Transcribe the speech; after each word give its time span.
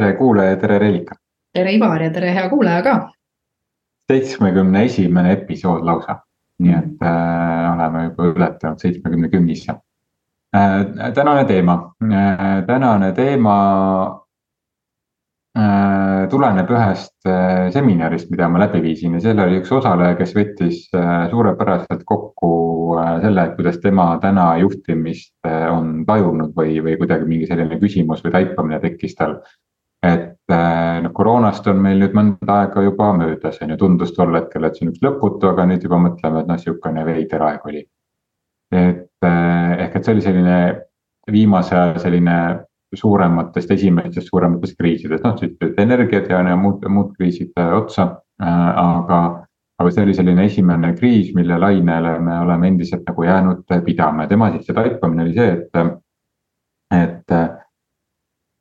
tere 0.00 0.16
kuulaja, 0.16 0.56
tere 0.56 0.78
Reelika. 0.78 1.14
tere 1.54 1.72
Ivar 1.76 2.02
ja 2.02 2.10
tere 2.14 2.32
hea 2.34 2.48
kuulaja 2.48 2.82
ka. 2.82 2.94
seitsmekümne 4.10 4.84
esimene 4.88 5.32
episood 5.36 5.84
lausa, 5.86 6.16
nii 6.64 6.72
et 6.74 7.04
äh, 7.06 7.68
oleme 7.74 8.08
juba 8.08 8.30
ületanud 8.32 8.80
seitsmekümne 8.82 9.28
kümnisse 9.30 9.76
äh,. 10.56 11.12
tänane 11.14 11.44
teema 11.44 11.76
äh,, 12.02 12.64
tänane 12.66 13.12
teema 13.12 13.58
äh, 15.58 16.26
tuleneb 16.30 16.72
ühest 16.74 17.28
äh, 17.28 17.70
seminarist, 17.70 18.30
mida 18.30 18.48
ma 18.48 18.64
läbi 18.64 18.82
viisin 18.82 19.14
ja 19.14 19.22
seal 19.28 19.44
oli 19.44 19.60
üks 19.60 19.70
osaleja, 19.78 20.16
kes 20.18 20.34
võttis 20.34 20.82
äh, 20.96 21.28
suurepäraselt 21.30 22.02
kokku 22.08 22.52
äh, 22.98 23.16
selle, 23.22 23.50
kuidas 23.54 23.78
tema 23.84 24.10
täna 24.22 24.56
juhtimist 24.64 25.36
äh, 25.46 25.68
on 25.70 26.06
tajunud 26.08 26.56
või, 26.56 26.80
või 26.82 26.98
kuidagi 26.98 27.30
mingi 27.30 27.50
selline 27.52 27.78
küsimus 27.84 28.24
või 28.26 28.38
taipamine 28.40 28.80
tekkis 28.82 29.14
tal 29.20 29.38
et 30.02 30.52
äh, 30.52 31.00
noh, 31.04 31.12
koroonast 31.12 31.66
on 31.68 31.80
meil 31.84 32.00
nüüd 32.00 32.14
mõnda 32.16 32.60
aega 32.62 32.84
juba 32.84 33.10
möödas, 33.16 33.58
on 33.62 33.74
ju, 33.74 33.80
tundus 33.80 34.14
tol 34.16 34.32
hetkel, 34.36 34.64
et 34.64 34.78
see 34.78 34.86
on 34.86 34.94
üks 34.94 35.02
lõputu, 35.04 35.50
aga 35.50 35.66
nüüd 35.68 35.84
juba 35.84 36.00
mõtleme, 36.00 36.42
et 36.42 36.48
noh, 36.48 36.60
sihukene 36.60 37.04
veider 37.08 37.44
aeg 37.48 37.66
oli. 37.68 37.84
et 38.70 39.26
äh, 39.26 39.70
ehk, 39.84 39.96
et 39.96 40.04
see 40.04 40.14
oli 40.14 40.24
selline 40.24 40.58
viimase 41.30 41.76
aja 41.76 41.98
selline 41.98 42.36
suurematest, 42.96 43.70
esimestest 43.70 44.30
suurematest 44.30 44.78
kriisidest, 44.78 45.24
noh, 45.26 45.36
siis 45.38 45.78
energiat 45.78 46.30
ja 46.30 46.42
muud, 46.56 46.84
muud 46.88 47.14
kriisid 47.18 47.52
äh, 47.58 47.76
otsa, 47.76 48.12
aga. 48.40 49.20
aga 49.80 49.90
see 49.94 50.02
oli 50.04 50.12
selline 50.12 50.44
esimene 50.44 50.90
kriis, 50.92 51.30
mille 51.32 51.56
lainele 51.56 52.18
me 52.20 52.34
oleme 52.42 52.68
endiselt 52.68 53.06
nagu 53.08 53.24
jäänud 53.24 53.62
pidama 53.86 54.26
ja 54.26 54.28
tema 54.28 54.50
siis 54.52 54.66
see 54.68 54.74
taipamine 54.76 55.22
oli 55.24 55.32
see, 55.32 55.54
et, 55.56 55.78
et 56.92 57.36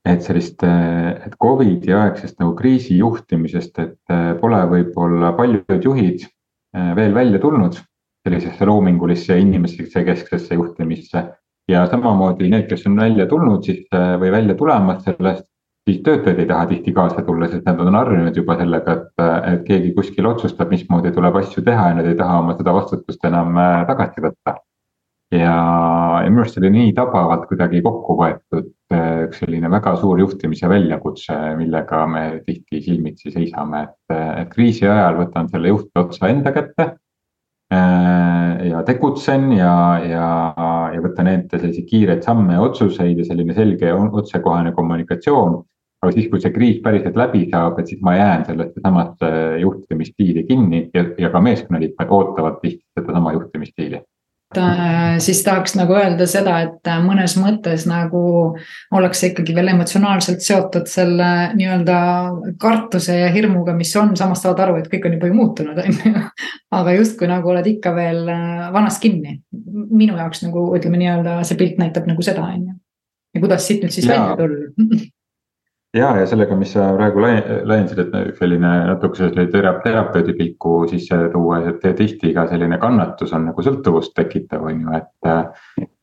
et 0.07 0.23
sellist, 0.23 0.63
et 0.63 1.35
Covidi 1.41 1.91
aegsest 1.93 2.39
nagu 2.39 2.53
kriisi 2.57 2.97
juhtimisest, 2.99 3.79
et 3.83 4.13
äh, 4.13 4.31
pole 4.39 4.61
võib-olla 4.71 5.33
paljud 5.37 5.85
juhid 5.85 6.23
äh, 6.23 6.93
veel 6.95 7.13
välja 7.15 7.41
tulnud 7.43 7.77
sellisesse 8.25 8.67
loomingulisse 8.67 9.37
inimesesse 9.39 10.03
kesksesse 10.07 10.55
juhtimisse. 10.55 11.27
ja 11.69 11.83
samamoodi 11.85 12.47
need, 12.49 12.65
kes 12.65 12.87
on 12.89 12.95
välja 12.97 13.27
tulnud 13.29 13.63
siis 13.63 13.83
või 13.93 14.31
välja 14.33 14.55
tulemas 14.57 15.03
sellest, 15.05 15.43
siis 15.85 15.99
töötajad 16.01 16.39
ei 16.41 16.47
taha 16.49 16.65
tihti 16.71 16.93
kaasa 16.93 17.21
tulla, 17.27 17.47
sest 17.47 17.67
nad 17.69 17.79
on 17.83 17.95
harjunud 17.95 18.35
juba 18.35 18.55
sellega, 18.57 18.95
et, 18.95 19.21
et 19.53 19.61
keegi 19.67 19.91
kuskil 19.93 20.25
otsustab, 20.31 20.73
mismoodi 20.73 21.11
tuleb 21.13 21.37
asju 21.43 21.61
teha 21.67 21.91
ja 21.91 21.99
nad 21.99 22.09
ei 22.09 22.17
taha 22.17 22.39
oma 22.41 22.57
seda 22.57 22.73
vastutust 22.73 23.29
enam 23.29 23.53
tagasi 23.85 24.25
võtta 24.25 24.55
ja, 25.31 26.21
ja 26.23 26.29
minu 26.29 26.41
arust 26.43 26.57
oli 26.57 26.71
nii 26.73 26.93
tabavalt 26.97 27.45
kuidagi 27.49 27.81
kokku 27.85 28.15
võetud 28.17 28.71
äh, 28.93 29.25
üks 29.27 29.43
selline 29.43 29.69
väga 29.71 29.93
suur 30.01 30.21
juhtimise 30.21 30.69
väljakutse, 30.71 31.37
millega 31.59 32.05
me 32.09 32.23
tihti 32.47 32.81
silmitsi 32.85 33.33
seisame, 33.33 33.85
et, 33.85 34.17
et 34.41 34.49
kriisi 34.53 34.87
ajal 34.89 35.21
võtan 35.21 35.51
selle 35.51 35.73
juhtotsa 35.75 36.31
enda 36.33 36.53
kätte. 36.55 36.89
Äh, 37.69 38.69
ja 38.71 38.81
tegutsen 38.81 39.51
ja, 39.53 39.73
ja, 40.01 40.27
ja 40.95 41.01
võtan 41.05 41.29
ette 41.29 41.59
selliseid 41.61 41.85
kiireid 41.89 42.25
samme 42.25 42.57
ja 42.57 42.63
otsuseid 42.65 43.19
ja 43.21 43.27
selline 43.27 43.53
selge 43.53 43.91
ja 43.91 43.97
otsekohene 43.97 44.73
kommunikatsioon. 44.73 45.61
aga 45.99 46.13
siis, 46.15 46.29
kui 46.31 46.39
see 46.39 46.53
kriis 46.55 46.77
päriselt 46.81 47.17
läbi 47.19 47.43
saab, 47.51 47.77
et 47.77 47.89
siis 47.91 47.99
ma 48.01 48.13
jään 48.15 48.45
sellesse 48.47 48.81
samasse 48.81 49.29
juhtimisstiili 49.59 50.45
kinni 50.47 50.89
ja, 50.95 51.03
ja 51.19 51.29
ka 51.29 51.41
meeskonnaliikmed 51.43 52.13
ootavad 52.15 52.61
tihti 52.63 52.85
sedasama 52.97 53.33
juhtimisstiili 53.35 53.99
siis 55.21 55.43
tahaks 55.45 55.75
nagu 55.77 55.93
öelda 55.93 56.25
seda, 56.29 56.55
et 56.65 56.89
äh, 56.89 57.01
mõnes 57.05 57.35
mõttes 57.37 57.85
nagu 57.89 58.21
ollakse 58.95 59.29
ikkagi 59.29 59.53
veel 59.53 59.69
emotsionaalselt 59.75 60.41
seotud 60.41 60.89
selle 60.89 61.27
nii-öelda 61.53 61.99
kartuse 62.61 63.19
ja 63.19 63.27
hirmuga, 63.33 63.75
mis 63.77 63.93
on, 64.01 64.15
samas 64.17 64.41
saavad 64.41 64.63
aru, 64.65 64.79
et 64.79 64.89
kõik 64.89 65.05
on 65.05 65.17
juba 65.17 65.29
ju 65.29 65.37
muutunud, 65.37 65.81
on 65.85 66.01
ju. 66.01 66.23
aga 66.79 66.97
justkui 66.97 67.29
nagu 67.29 67.53
oled 67.53 67.69
ikka 67.75 67.93
veel 67.93 68.25
äh, 68.33 68.65
vanas 68.73 68.97
kinni. 69.03 69.37
minu 69.89 70.17
jaoks 70.17 70.41
nagu 70.47 70.65
ütleme 70.77 70.97
nii-öelda 71.01 71.39
see 71.45 71.59
pilt 71.59 71.77
näitab 71.81 72.09
nagu 72.09 72.25
seda, 72.25 72.49
on 72.49 72.65
ju. 72.71 72.75
ja 73.35 73.45
kuidas 73.45 73.69
siit 73.69 73.85
nüüd 73.85 73.93
siis 73.93 74.09
ja. 74.09 74.17
välja 74.17 74.37
tulla 74.41 75.05
ja, 75.93 76.17
ja 76.17 76.25
sellega, 76.27 76.55
mis 76.55 76.73
sa 76.73 76.89
praegu 76.95 77.21
laiendasid, 77.21 78.01
et 78.03 78.37
selline 78.39 78.71
natuke 78.89 79.17
sellise 79.17 79.61
terapeudi 79.83 80.35
pilku 80.37 80.81
sisse 80.89 81.17
tuua, 81.33 81.61
et 81.69 81.85
tihti 81.97 82.33
ka 82.35 82.47
selline 82.49 82.77
kannatus 82.81 83.33
on 83.33 83.47
nagu 83.49 83.65
sõltuvust 83.65 84.13
tekitav, 84.17 84.67
on 84.69 84.83
ju, 84.83 84.99
et. 84.99 85.55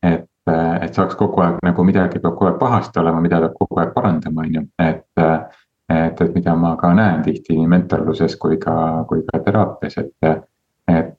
et, 0.03 0.25
et 0.47 0.95
saaks 0.95 1.17
kogu 1.19 1.41
aeg 1.43 1.57
nagu 1.67 1.83
midagi 1.83 2.21
peab 2.23 2.35
kogu 2.37 2.47
aeg 2.51 2.59
pahasti 2.59 3.01
olema, 3.01 3.19
mida 3.23 3.41
peab 3.43 3.55
kogu 3.59 3.81
aeg 3.81 3.93
parandama, 3.95 4.45
on 4.45 4.59
ju, 4.59 4.65
et. 4.79 5.05
et, 5.23 6.21
et 6.21 6.35
mida 6.35 6.55
ma 6.55 6.73
ka 6.79 6.91
näen 6.95 7.23
tihti 7.23 7.55
nii 7.55 7.67
mentorluses 7.71 8.35
kui 8.39 8.59
ka, 8.59 8.75
kui 9.07 9.23
ka 9.27 9.39
teraapias, 9.43 9.97
et, 10.03 10.37
et 10.91 11.15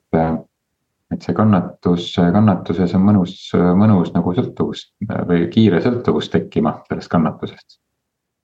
et 1.09 1.25
see 1.25 1.33
kannatus, 1.33 2.11
kannatuses 2.19 2.91
on 2.93 3.01
mõnus, 3.01 3.31
mõnus 3.81 4.11
nagu 4.13 4.33
sõltuvus 4.37 4.83
või 5.25 5.47
kiire 5.49 5.81
sõltuvus 5.81 6.29
tekkima 6.29 6.75
sellest 6.85 7.09
kannatusest 7.09 7.79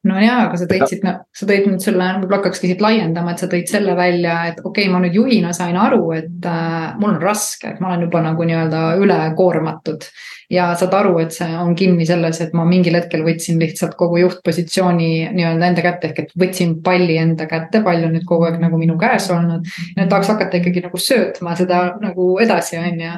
no 0.06 0.20
jaa, 0.22 0.46
aga 0.46 0.60
sa 0.60 0.68
tõid 0.70 0.86
siit, 0.90 1.06
sa 1.06 1.48
tõid 1.50 1.66
nüüd 1.70 1.84
selle, 1.84 2.08
võib-olla 2.20 2.40
hakkakski 2.40 2.70
siit 2.70 2.84
laiendama, 2.84 3.34
et 3.34 3.42
sa 3.42 3.50
tõid 3.52 3.70
selle 3.72 3.96
välja, 3.98 4.36
et 4.52 4.62
okei 4.62 4.86
okay,, 4.86 4.94
ma 4.94 5.02
nüüd 5.04 5.18
juhina 5.18 5.54
sain 5.58 5.78
aru, 5.82 6.04
et 6.18 6.48
äh, 6.50 6.94
mul 7.02 7.16
on 7.16 7.20
raske, 7.24 7.74
et 7.74 7.82
ma 7.82 7.92
olen 7.92 8.06
juba 8.08 8.22
nagu 8.26 8.48
nii-öelda 8.48 8.84
ülekoormatud. 9.02 10.10
ja 10.54 10.68
saad 10.78 10.94
aru, 10.94 11.16
et 11.24 11.34
see 11.34 11.48
on 11.58 11.74
kinni 11.78 12.06
selles, 12.06 12.38
et 12.44 12.54
ma 12.54 12.68
mingil 12.70 12.94
hetkel 12.94 13.24
võtsin 13.26 13.58
lihtsalt 13.62 13.96
kogu 13.98 14.20
juhtpositsiooni 14.22 15.10
nii-öelda 15.34 15.72
enda 15.72 15.86
kätte, 15.88 16.12
ehk 16.12 16.22
et 16.22 16.38
võtsin 16.38 16.78
palli 16.86 17.18
enda 17.18 17.50
kätte, 17.50 17.82
pall 17.86 18.06
on 18.06 18.14
nüüd 18.14 18.28
kogu 18.30 18.46
aeg 18.46 18.62
nagu 18.62 18.78
minu 18.78 19.00
käes 19.02 19.32
olnud. 19.34 19.66
ja 19.66 20.04
nüüd 20.04 20.14
tahaks 20.14 20.30
hakata 20.36 20.62
ikkagi 20.62 20.86
nagu 20.86 21.02
söötma 21.02 21.58
seda 21.58 21.82
nagu 22.02 22.36
edasi, 22.46 22.78
on 22.78 23.02
ju 23.08 23.18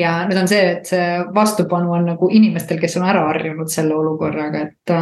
ja 0.00 0.14
nüüd 0.28 0.40
on 0.40 0.48
see, 0.50 0.62
et 0.74 0.88
see 0.88 1.08
vastupanu 1.34 1.92
on 1.96 2.08
nagu 2.12 2.30
inimestel, 2.32 2.80
kes 2.80 2.96
on 3.00 3.06
ära 3.10 3.26
harjunud 3.28 3.70
selle 3.72 3.96
olukorraga, 3.98 4.64
et, 4.66 4.94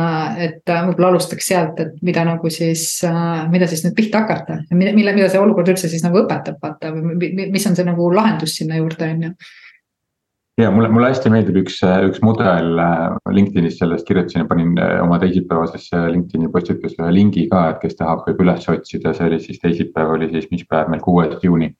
et 0.49 0.75
võib-olla 0.75 1.13
alustaks 1.13 1.49
sealt, 1.53 1.81
et 1.85 2.03
mida 2.05 2.25
nagu 2.29 2.51
siis, 2.53 2.85
mida 3.53 3.71
siis 3.71 3.85
nüüd 3.87 3.97
pihta 3.99 4.25
hakata. 4.25 4.61
mille, 4.73 4.93
mille, 4.97 5.15
mida 5.17 5.31
see 5.33 5.41
olukord 5.43 5.71
üldse 5.73 5.91
siis 5.91 6.05
nagu 6.07 6.23
õpetab, 6.25 6.61
vaata 6.63 6.93
mis 6.93 7.67
on 7.71 7.79
see 7.79 7.87
nagu 7.89 8.11
lahendus 8.15 8.59
sinna 8.59 8.81
juurde, 8.81 9.09
on 9.15 9.27
ju 9.29 9.35
ja 10.59 10.71
mulle, 10.75 10.89
mulle 10.89 11.13
hästi 11.13 11.31
meeldib 11.31 11.61
üks, 11.63 11.79
üks 12.09 12.23
mudel 12.25 12.81
LinkedInis 13.31 13.79
sellest 13.79 14.07
kirjutasin 14.09 14.43
ja 14.43 14.49
panin 14.51 14.73
oma 15.03 15.19
teisipäevasesse 15.23 16.01
LinkedIni 16.13 16.51
postituse 16.55 16.99
ühe 16.99 17.13
lingi 17.15 17.47
ka, 17.53 17.69
et 17.73 17.83
kes 17.85 17.99
tahab, 18.01 18.25
võib 18.27 18.43
üles 18.47 18.67
otsida, 18.73 19.15
see 19.15 19.29
oli 19.31 19.39
siis 19.45 19.63
teisipäev 19.63 20.17
oli 20.17 20.31
siis, 20.33 20.49
mis 20.51 20.67
päev 20.69 20.91
meil, 20.91 21.05
kuues 21.05 21.39
juuni. 21.45 21.71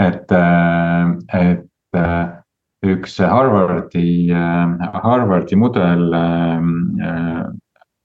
et, 0.00 0.30
et 1.40 1.66
üks 2.86 3.18
Harvardi, 3.20 4.30
äh, 4.32 4.92
Harvardi 5.04 5.56
mudel, 5.56 6.14
ähm, 6.14 7.00
äh, 7.00 7.44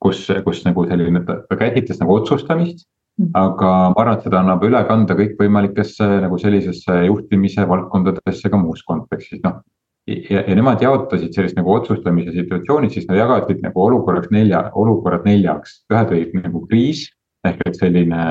kus, 0.03 0.27
kus 0.43 0.65
nagu 0.65 0.85
selline, 0.89 1.23
ta 1.25 1.55
käsitles 1.55 2.01
nagu 2.01 2.19
otsustamist. 2.19 2.87
Mm. 3.15 3.29
aga 3.31 3.67
ma 3.93 4.01
arvan, 4.01 4.17
et 4.17 4.25
seda 4.27 4.41
annab 4.41 4.63
üle 4.67 4.79
kanda 4.89 5.15
kõikvõimalikesse 5.15 6.03
nagu 6.19 6.35
sellisesse 6.35 6.97
juhtimise 7.05 7.63
valdkondadesse 7.69 8.49
ka 8.51 8.59
muus 8.59 8.81
kontekstis, 8.83 9.39
noh. 9.45 9.61
ja, 10.03 10.41
ja 10.41 10.57
nemad 10.57 10.83
jaotasid 10.83 11.31
sellist 11.31 11.55
nagu 11.55 11.71
otsustamise 11.77 12.33
situatsioonid, 12.35 12.91
siis 12.91 13.07
nad 13.07 13.21
jagasid 13.21 13.63
nagu 13.63 13.85
olukorraks 13.85 14.33
nelja, 14.35 14.65
olukorrad 14.75 15.23
neljaks, 15.29 15.77
ühed 15.95 16.11
olid 16.11 16.35
nagu 16.41 16.65
kriis 16.67 17.05
ehk 17.49 17.65
et 17.69 17.77
selline 17.79 18.21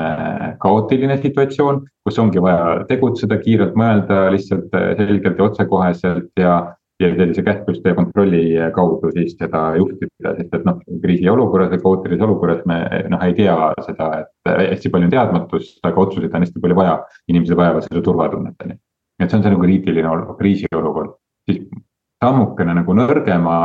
kaootiline 0.61 1.17
situatsioon, 1.21 1.83
kus 2.05 2.17
ongi 2.21 2.41
vaja 2.43 2.85
tegutseda, 2.89 3.37
kiirelt 3.43 3.77
mõelda, 3.79 4.25
lihtsalt 4.33 4.73
äh, 4.77 4.91
selgelt 4.99 5.39
ja 5.39 5.47
otsekoheselt 5.49 6.41
ja. 6.41 6.55
ja 7.03 7.09
sellise 7.11 7.43
käskluste 7.43 7.91
ja 7.91 7.95
kontrolli 7.97 8.43
kaudu 8.75 9.09
siis 9.11 9.33
seda 9.35 9.65
juhtida, 9.75 10.31
sest 10.37 10.53
et 10.55 10.67
noh, 10.67 10.77
kriisiolukorras 11.03 11.73
või 11.73 11.81
kaootilises 11.83 12.23
olukorras 12.23 12.61
me 12.71 12.77
noh, 13.11 13.25
ei 13.25 13.35
tea 13.35 13.55
seda, 13.87 14.11
et 14.21 14.51
äh, 14.51 14.61
hästi 14.71 14.91
palju 14.93 15.09
on 15.09 15.15
teadmatust, 15.15 15.81
aga 15.83 16.05
otsuseid 16.05 16.31
on 16.31 16.45
hästi 16.47 16.63
palju 16.63 16.79
vaja. 16.79 17.01
inimesed 17.31 17.59
vajavad 17.59 17.87
seda 17.89 18.05
turvatunnet, 18.05 18.55
on 18.63 18.75
ju. 18.75 18.79
et 19.19 19.27
see 19.27 19.39
on 19.39 19.43
see 19.43 19.55
nagu 19.55 19.67
kriitiline 19.67 20.11
olukord, 20.11 20.39
kriisiolukord, 20.39 21.17
siis 21.49 21.65
sammukene 22.23 22.77
nagu 22.79 22.95
nõrgema, 22.95 23.57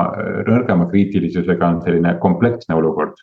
nõrgema 0.48 0.88
kriitilisusega 0.90 1.68
on 1.68 1.82
selline 1.86 2.16
kompleksne 2.22 2.74
olukord 2.76 3.14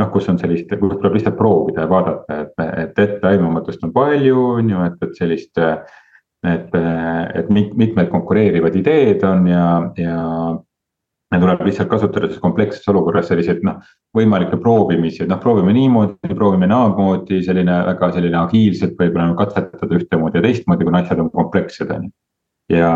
noh, 0.00 0.10
kus 0.12 0.28
on 0.30 0.38
sellist, 0.40 0.70
kus 0.80 0.96
tuleb 0.98 1.18
lihtsalt 1.18 1.38
proovida 1.38 1.84
ja 1.84 1.90
vaadata, 1.90 2.40
et, 2.44 2.54
et 2.82 3.02
etteaimamatust 3.06 3.84
on 3.86 3.92
palju, 3.94 4.38
on 4.58 4.70
ju, 4.74 4.86
et, 4.88 5.00
et 5.06 5.18
sellist. 5.20 5.64
et, 6.44 6.74
et 7.40 7.46
mitmed 7.50 8.10
konkureerivad 8.12 8.74
ideed 8.76 9.22
on 9.24 9.46
ja, 9.48 9.68
ja. 9.96 10.16
ja 11.32 11.38
tuleb 11.40 11.62
lihtsalt 11.64 11.88
kasutada 11.88 12.26
selles 12.26 12.42
kompleksses 12.42 12.90
olukorras 12.92 13.30
selliseid 13.30 13.62
noh, 13.64 13.78
võimalikke 14.14 14.58
proovimisi, 14.60 15.22
et 15.24 15.30
noh, 15.30 15.40
proovime 15.40 15.72
niimoodi, 15.72 16.36
proovime 16.36 16.68
naamoodi, 16.68 17.40
selline 17.46 17.78
väga 17.86 18.10
selline 18.18 18.38
agiilselt 18.42 18.92
võib-olla 19.00 19.30
nagu 19.30 19.40
katsetada 19.40 19.96
ühtemoodi 19.96 20.38
ja 20.38 20.44
teistmoodi, 20.44 20.84
kuna 20.90 21.00
asjad 21.00 21.24
on 21.24 21.32
komplekssed, 21.32 21.96
on 21.96 22.10
ju 22.10 22.14
ja, 22.76 22.92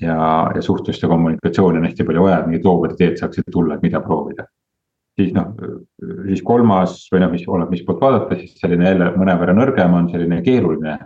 ja, 0.00 0.18
ja 0.54 0.62
suhtlust 0.62 1.02
ja 1.02 1.08
kommunikatsiooni 1.10 1.78
on 1.78 1.86
hästi 1.86 2.08
palju 2.08 2.26
vaja, 2.26 2.40
et 2.40 2.50
mingid 2.50 2.66
loovad 2.66 2.98
ideed 2.98 3.22
saaksid 3.22 3.46
tulla, 3.50 3.78
et 3.78 3.86
mida 3.86 4.02
proovida 4.02 4.46
siis 5.20 5.32
noh, 5.36 5.52
siis 6.26 6.42
kolmas 6.46 6.96
või 7.12 7.24
noh, 7.24 7.32
mis 7.32 7.44
oleneb, 7.48 7.72
mis 7.72 7.84
poolt 7.86 8.00
vaadata, 8.02 8.38
siis 8.40 8.56
selline 8.60 8.88
jälle 8.88 9.10
mõnevõrra 9.16 9.56
nõrgem 9.56 9.98
on 9.98 10.08
selline 10.12 10.40
keeruline 10.44 10.98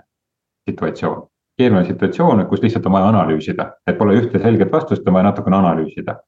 situatsioon. 0.69 1.26
keeruline 1.58 1.87
situatsioon, 1.88 2.47
kus 2.47 2.62
lihtsalt 2.62 2.87
on 2.87 2.93
vaja 2.99 3.11
analüüsida, 3.12 3.70
et 3.87 3.99
pole 3.99 4.17
ühte 4.20 4.38
selget 4.43 4.73
vastust, 4.73 5.06
on 5.08 5.14
vaja 5.19 5.31
natukene 5.31 5.56
analüüsida. 5.56 6.20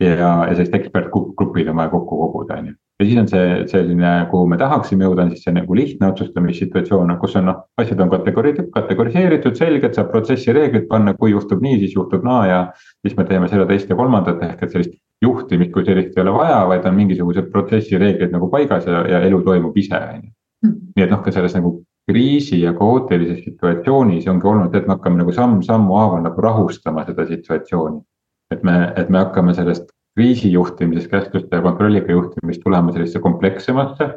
ja, 0.00 0.14
ja 0.16 0.54
sellist 0.54 0.74
ekspertgrupid 0.74 1.68
on 1.68 1.76
vaja 1.76 1.90
kokku 1.92 2.16
koguda, 2.16 2.56
on 2.58 2.70
ju. 2.70 2.74
ja 3.00 3.06
siis 3.06 3.18
on 3.20 3.28
see 3.28 3.66
selline, 3.68 4.12
kuhu 4.30 4.46
me 4.48 4.56
tahaksime 4.58 5.04
jõuda, 5.04 5.26
on 5.26 5.34
siis 5.34 5.44
see 5.44 5.52
nagu 5.54 5.76
lihtne 5.76 6.08
otsustamissituatsioon, 6.08 7.12
kus 7.20 7.36
on 7.36 7.46
noh, 7.50 7.60
asjad 7.78 8.00
on 8.00 8.10
kategori-, 8.10 8.70
kategoriseeritud, 8.74 9.58
selged, 9.60 9.94
saab 9.94 10.10
protsessi 10.10 10.56
reeglid 10.56 10.88
panna, 10.88 11.14
kui 11.14 11.30
juhtub 11.30 11.62
nii, 11.62 11.78
siis 11.84 11.94
juhtub 11.94 12.24
naa 12.24 12.46
ja. 12.46 12.60
siis 13.06 13.16
me 13.16 13.28
teeme 13.28 13.52
seda, 13.52 13.68
teist 13.68 13.92
ja 13.92 13.96
kolmandat, 14.00 14.42
ehk 14.48 14.64
et 14.64 14.74
sellist 14.74 14.96
juhtimist 15.22 15.72
kui 15.72 15.84
sellist 15.84 16.16
ei 16.16 16.22
ole 16.24 16.32
vaja, 16.34 16.60
vaid 16.68 16.86
on 16.88 16.96
mingisugused 16.96 17.50
protsessi 17.52 17.98
reeglid 18.00 18.32
nagu 18.32 18.48
paigas 18.52 18.86
ja, 18.88 19.04
ja 19.08 19.20
elu 19.28 19.42
toimub 19.46 19.76
ise, 19.76 19.96
on 19.96 20.22
ju. 20.24 20.32
Hmm. 20.60 20.76
nii 20.96 21.04
et 21.06 21.12
noh, 21.12 21.22
ka 21.24 21.32
selles 21.32 21.54
nagu 21.56 21.78
kriisi 22.10 22.58
ja 22.60 22.72
kaootilises 22.76 23.44
situatsioonis 23.44 24.26
ongi 24.28 24.48
olnud, 24.48 24.74
et 24.74 24.88
me 24.88 24.96
hakkame 24.96 25.22
nagu 25.22 25.32
samm-sammu 25.32 25.96
haaval 25.96 26.24
nagu 26.24 26.42
rahustama 26.44 27.04
seda 27.06 27.26
situatsiooni. 27.28 28.00
et 28.50 28.64
me, 28.66 28.92
et 28.96 29.08
me 29.08 29.18
hakkame 29.18 29.54
sellest 29.54 29.92
kriisi 30.18 30.50
juhtimisest, 30.52 31.10
käskluste 31.10 31.56
ja 31.56 31.62
kontrolliga 31.62 32.12
juhtimist 32.12 32.62
tulema 32.64 32.92
sellisesse 32.92 33.20
komplekssemasse. 33.20 34.10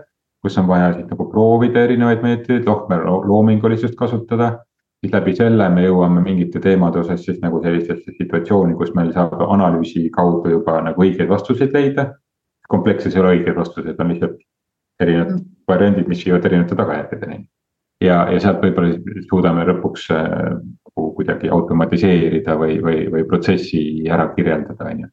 kus 0.44 0.58
on 0.58 0.68
vaja 0.68 0.94
siis 0.94 1.06
nagu 1.08 1.30
proovida 1.32 1.84
erinevaid 1.86 2.24
meetreid, 2.24 2.66
lohme 2.68 2.98
loomingulisust 3.04 3.96
kasutada 3.96 4.58
siis 5.04 5.12
läbi 5.14 5.34
selle 5.36 5.66
me 5.70 5.84
jõuame 5.84 6.22
mingite 6.24 6.62
teemade 6.64 7.02
osas 7.02 7.26
siis 7.26 7.42
nagu 7.44 7.60
sellisesse 7.64 8.14
situatsiooni, 8.18 8.76
kus 8.80 8.94
meil 8.96 9.12
saab 9.12 9.36
analüüsi 9.52 10.08
kaudu 10.16 10.54
juba 10.54 10.80
nagu 10.86 11.04
õigeid 11.04 11.30
vastuseid 11.30 11.76
leida. 11.76 12.14
kompleksses 12.72 13.16
ei 13.16 13.22
ole 13.22 13.34
õigeid 13.36 13.58
vastuseid, 13.58 14.00
on 14.00 14.14
lihtsalt 14.14 14.38
erinevad 15.04 15.34
mm. 15.34 15.42
variandid, 15.68 16.08
mis 16.08 16.24
viivad 16.26 16.46
erinevate 16.46 16.78
tagajärgedeni. 16.80 17.44
ja, 18.02 18.22
ja 18.32 18.40
sealt 18.40 18.64
võib-olla 18.64 18.96
suudame 19.28 19.68
lõpuks 19.68 20.08
äh, 20.16 20.56
kuidagi 20.96 21.50
automatiseerida 21.50 22.56
või, 22.58 22.80
või, 22.82 23.04
või 23.12 23.28
protsessi 23.28 24.08
ära 24.10 24.30
kirjeldada, 24.38 24.88
on 24.88 25.04
ju. 25.04 25.12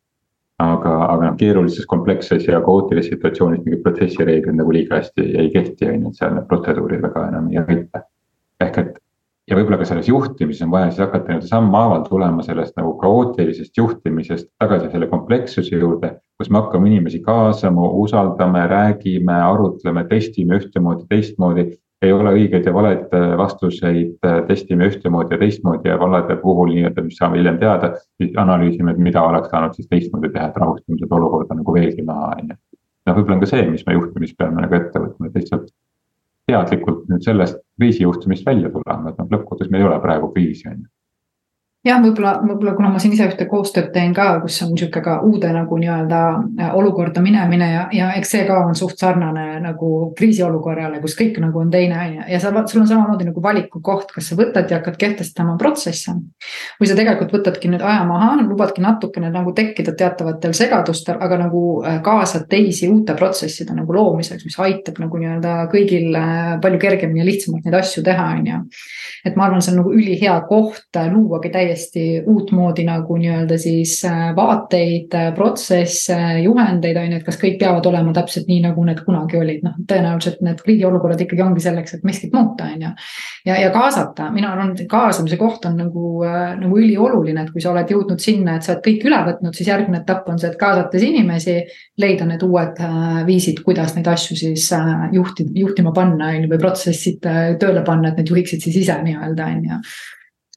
aga, 0.62 0.94
aga 1.08 1.26
noh, 1.26 1.36
keerulises, 1.42 1.86
kompleksses 1.90 2.46
ja 2.46 2.62
kaootilises 2.62 3.16
situatsioonis 3.16 3.66
mingid 3.66 3.82
protsessi 3.82 4.24
reeglid 4.24 4.54
nagu 4.54 4.72
liiga 4.72 5.00
hästi 5.00 5.30
ei 5.34 5.50
kehti, 5.50 5.90
on 5.90 6.06
ju, 6.06 6.14
et 6.14 6.22
seal 6.22 6.34
need 6.38 6.48
protseduurid 6.48 7.02
väga 7.02 7.28
enam 7.34 7.50
ei 7.50 7.62
aita. 7.66 8.06
ehk 8.60 8.84
et 8.86 8.98
ja 9.50 9.58
võib-olla 9.58 9.80
ka 9.80 9.88
selles 9.88 10.08
juhtimises 10.08 10.62
on 10.64 10.70
vaja 10.72 10.90
siis 10.90 11.02
hakata 11.02 11.26
nii-öelda 11.26 11.50
sammhaaval 11.50 12.04
tulema 12.06 12.44
sellest 12.46 12.76
nagu 12.78 12.94
kaootilisest 13.00 13.76
juhtimisest 13.76 14.48
tagasi 14.62 14.90
selle 14.92 15.08
komplekssuse 15.10 15.76
juurde. 15.76 16.14
kus 16.40 16.50
me 16.50 16.56
hakkame 16.56 16.88
inimesi 16.88 17.18
kaasama, 17.20 17.88
usaldame, 18.02 18.62
räägime, 18.70 19.34
arutleme, 19.44 20.04
testime 20.08 20.56
ühtemoodi, 20.56 21.04
teistmoodi. 21.08 21.66
ei 22.02 22.12
ole 22.12 22.30
õigeid 22.32 22.64
ja 22.64 22.72
valed 22.72 23.10
äh, 23.12 23.34
vastuseid, 23.36 24.14
äh, 24.24 24.38
testime 24.48 24.86
ühtemoodi 24.88 25.34
ja 25.34 25.38
teistmoodi 25.42 25.88
ja 25.88 25.98
valede 26.00 26.36
puhul 26.40 26.70
nii-öelda, 26.72 27.02
mis 27.04 27.18
saame 27.20 27.36
hiljem 27.38 27.58
teada. 27.58 27.92
siis 28.22 28.32
analüüsime, 28.36 28.94
et 28.94 28.98
mida 28.98 29.22
oleks 29.22 29.50
saanud 29.50 29.74
siis 29.74 29.88
teistmoodi 29.88 30.30
teha, 30.32 30.46
et 30.48 30.56
rahustame 30.56 30.98
seda 31.02 31.18
olukorda 31.18 31.58
nagu 31.58 31.74
veelgi 31.74 32.06
maha, 32.06 32.32
on 32.38 32.54
ju. 32.54 32.56
noh, 33.06 33.16
võib-olla 33.18 33.36
on 33.36 33.44
ka 33.44 33.52
see, 33.52 33.68
mis 33.68 33.84
me 33.86 33.98
juhtimist 33.98 34.38
peame 34.38 34.62
nagu 34.62 34.78
ette 34.78 35.02
võtma, 35.04 35.26
et 35.26 35.42
lihtsalt 35.42 35.68
teadlikult 36.50 37.04
nüüd 37.10 37.26
sellest 37.26 37.60
kriisijuhtumist 37.80 38.46
välja 38.46 38.70
tulema, 38.70 39.10
et 39.10 39.20
noh, 39.20 39.28
lõppkokkuvõttes 39.32 39.70
meil 39.72 39.84
ei 39.84 39.90
ole 39.90 40.00
praegu 40.04 40.32
kriisi, 40.34 40.68
on 40.68 40.82
ju 40.84 40.88
jah, 41.84 42.00
võib-olla, 42.02 42.34
võib-olla 42.44 42.74
kuna 42.76 42.90
ma 42.92 43.00
siin 43.00 43.14
ise 43.16 43.24
ühte 43.30 43.46
koostööd 43.48 43.88
teen 43.94 44.12
ka, 44.16 44.26
kus 44.42 44.58
on 44.66 44.74
niisugune 44.74 45.00
ka 45.04 45.14
uude 45.24 45.48
nagu 45.54 45.76
nii-öelda 45.80 46.18
äh, 46.60 46.72
olukorda 46.76 47.22
minemine 47.24 47.68
ja, 47.72 47.84
ja 47.96 48.10
eks 48.18 48.34
see 48.34 48.42
ka 48.48 48.58
on 48.66 48.76
suht 48.76 49.00
sarnane 49.00 49.62
nagu 49.64 50.10
kriisiolukorrale, 50.18 51.00
kus 51.00 51.16
kõik 51.16 51.38
nagu 51.40 51.62
on 51.62 51.70
teine 51.72 51.96
on 51.96 52.18
ju. 52.18 52.26
ja 52.34 52.40
sa, 52.42 52.52
sul 52.68 52.82
on 52.82 52.90
samamoodi 52.90 53.30
nagu 53.30 53.44
valiku 53.44 53.80
koht, 53.84 54.12
kas 54.12 54.28
sa 54.28 54.36
võtad 54.36 54.68
ja 54.68 54.80
hakkad 54.80 54.98
kehtestama 55.00 55.56
protsesse. 55.60 56.12
või 56.80 56.90
sa 56.90 56.98
tegelikult 56.98 57.32
võtadki 57.38 57.72
nüüd 57.72 57.84
aja 57.86 58.04
maha, 58.08 58.34
lubadki 58.42 58.84
natukene 58.84 59.32
nagu 59.32 59.54
tekkida 59.56 59.96
teatavatel 59.96 60.52
segadustel, 60.56 61.16
aga 61.16 61.40
nagu 61.46 61.64
äh, 61.80 62.02
kaasad 62.04 62.44
teisi 62.52 62.90
uute 62.92 63.16
protsesside 63.16 63.72
nagu 63.78 63.96
loomiseks, 63.96 64.44
mis 64.44 64.58
aitab 64.60 65.00
nagu 65.00 65.22
nii-öelda 65.22 65.56
kõigil 65.72 66.12
äh, 66.12 66.52
palju 66.60 66.84
kergemini 66.84 67.24
ja 67.24 67.30
lihtsamalt 67.30 67.64
neid 67.64 67.80
asju 67.80 68.04
teha, 68.04 68.28
on 68.36 68.52
ju. 68.52 68.62
et 69.24 69.40
ma 69.40 69.48
arvan, 69.48 69.64
see 69.64 69.72
on 69.72 69.80
nagu 69.80 69.96
ülihea 69.96 70.36
koht 70.44 71.00
luuagi 71.00 71.48
täiesti 71.48 71.69
täiesti 71.70 72.22
uutmoodi 72.26 72.84
nagu 72.84 73.16
nii-öelda 73.16 73.58
siis 73.58 74.00
äh, 74.04 74.30
vaateid, 74.36 75.14
äh, 75.14 75.34
protsesse, 75.34 76.16
juhendeid 76.42 76.96
on 76.98 77.12
ju, 77.12 77.18
et 77.20 77.26
kas 77.26 77.38
kõik 77.40 77.58
peavad 77.60 77.86
olema 77.86 78.12
täpselt 78.16 78.48
nii, 78.50 78.60
nagu 78.64 78.84
need 78.86 79.02
kunagi 79.06 79.38
olid, 79.38 79.62
noh, 79.66 79.76
tõenäoliselt 79.88 80.42
need 80.46 80.62
kriisiolukorrad 80.64 81.22
ikkagi 81.24 81.44
ongi 81.44 81.64
selleks, 81.64 81.94
et 81.96 82.06
miskit 82.06 82.34
muuta, 82.34 82.66
on 82.74 82.86
ju. 82.86 82.92
ja, 83.46 83.58
ja 83.62 83.70
kaasata, 83.74 84.30
mina 84.34 84.52
arvan, 84.54 84.74
et 84.74 84.90
kaasamise 84.90 85.38
koht 85.40 85.66
on 85.70 85.78
nagu, 85.78 86.06
äh, 86.26 86.54
nagu 86.60 86.80
ülioluline, 86.82 87.46
et 87.46 87.54
kui 87.54 87.62
sa 87.62 87.72
oled 87.74 87.94
jõudnud 87.94 88.22
sinna, 88.22 88.56
et 88.56 88.66
sa 88.66 88.74
oled 88.74 88.84
kõik 88.86 89.06
üle 89.10 89.22
võtnud, 89.30 89.56
siis 89.56 89.70
järgmine 89.70 90.02
etapp 90.02 90.28
on 90.30 90.40
see, 90.42 90.50
et 90.50 90.60
kaasates 90.60 91.06
inimesi, 91.06 91.58
leida 92.00 92.26
need 92.26 92.42
uued 92.46 92.80
viisid, 93.26 93.62
kuidas 93.66 93.94
neid 93.96 94.08
asju 94.10 94.38
siis 94.38 94.70
juhti, 95.14 95.46
juhtima 95.54 95.94
panna, 95.94 96.32
on 96.34 96.46
ju, 96.46 96.54
või 96.54 96.62
protsessid 96.62 97.20
tööle 97.60 97.84
panna, 97.86 98.10
et 98.10 98.22
need 98.22 98.32
juhiksid 98.32 98.64
siis 98.64 98.82
ise 98.84 98.96
nii-öelda, 99.04 99.52
on 99.54 99.68
ju 99.68 99.84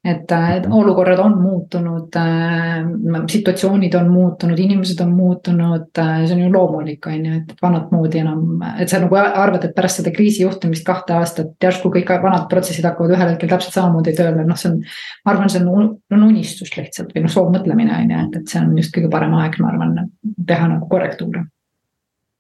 et, 0.04 0.32
äh, 0.32 0.58
et 0.58 0.66
olukorrad 0.70 1.20
on 1.24 1.38
muutunud 1.42 2.16
äh,, 2.20 2.84
situatsioonid 3.32 3.94
on 3.96 4.10
muutunud, 4.12 4.60
inimesed 4.60 5.00
on 5.00 5.14
muutunud 5.16 6.00
äh,, 6.00 6.26
see 6.26 6.36
on 6.36 6.42
ju 6.44 6.50
loomulik, 6.52 7.08
on 7.08 7.26
ju, 7.26 7.38
et 7.40 7.54
vanat 7.62 7.92
moodi 7.96 8.20
enam, 8.20 8.66
et 8.80 8.92
sa 8.92 9.00
nagu 9.04 9.16
arvad, 9.20 9.64
et 9.64 9.76
pärast 9.76 10.02
seda 10.02 10.12
kriisi 10.16 10.44
juhtimist 10.44 10.86
kahte 10.88 11.16
aastat 11.16 11.56
järsku 11.64 11.94
kõik 11.94 12.12
vanad 12.26 12.50
protsessid 12.52 12.86
hakkavad 12.90 13.16
ühel 13.16 13.32
hetkel 13.32 13.54
täpselt 13.56 13.80
samamoodi 13.80 14.16
tööle, 14.18 14.44
noh, 14.48 14.60
see 14.60 14.74
on. 14.74 14.84
ma 15.24 15.36
arvan, 15.36 15.54
see 15.54 15.64
on, 15.64 15.96
on 16.12 16.28
unistus 16.28 16.76
lihtsalt 16.76 17.16
või 17.16 17.24
noh, 17.24 17.36
soovmõtlemine 17.40 17.96
on 18.02 18.16
ju, 18.16 18.28
et, 18.28 18.40
et 18.42 18.56
see 18.56 18.64
on 18.64 18.76
just 18.82 18.96
kõige 18.96 19.12
parem 19.14 19.40
aeg, 19.40 19.60
ma 19.64 19.72
arvan, 19.72 20.00
teha 20.48 20.68
nagu 20.76 20.92
korrektuure 20.92 21.48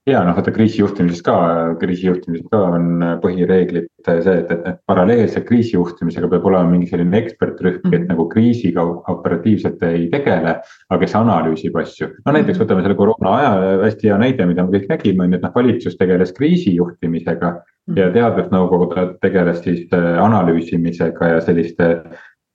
ja 0.10 0.24
noh, 0.28 0.36
vaata 0.36 0.52
kriisijuhtimises 0.52 1.22
ka, 1.24 1.36
kriisijuhtimises 1.80 2.48
ka 2.52 2.60
on 2.76 3.04
põhireeglid 3.24 3.88
see, 4.04 4.18
et, 4.20 4.52
et, 4.52 4.66
et 4.74 4.80
paralleelselt 4.90 5.46
kriisijuhtimisega 5.48 6.28
peab 6.32 6.48
olema 6.50 6.74
mingi 6.74 6.90
selline 6.90 7.22
ekspertrühm, 7.22 7.80
kes 7.86 8.02
mm. 8.02 8.10
nagu 8.12 8.26
kriisiga 8.32 8.84
operatiivselt 9.14 9.84
ei 9.88 10.10
tegele. 10.12 10.58
aga 10.90 11.00
kes 11.00 11.16
analüüsib 11.18 11.78
asju, 11.80 12.10
no 12.26 12.34
näiteks 12.36 12.58
mhm. 12.58 12.66
võtame 12.66 12.84
selle 12.84 12.98
koroona 13.00 13.38
aja 13.38 13.78
hästi 13.86 14.12
hea 14.12 14.20
näide, 14.20 14.46
mida 14.50 14.66
me 14.66 14.76
kõik 14.76 14.92
nägime, 14.92 15.24
on 15.24 15.34
ju, 15.34 15.40
et 15.40 15.48
noh, 15.48 15.56
valitsus 15.56 15.96
tegeles 15.98 16.36
kriisijuhtimisega. 16.36 17.54
ja 17.96 18.06
mhm. 18.10 18.14
teadusnõukogu 18.18 18.92
tegeles 19.24 19.64
siis 19.64 19.88
äh, 19.96 20.14
analüüsimisega 20.24 21.34
ja 21.36 21.42
selliste 21.44 21.90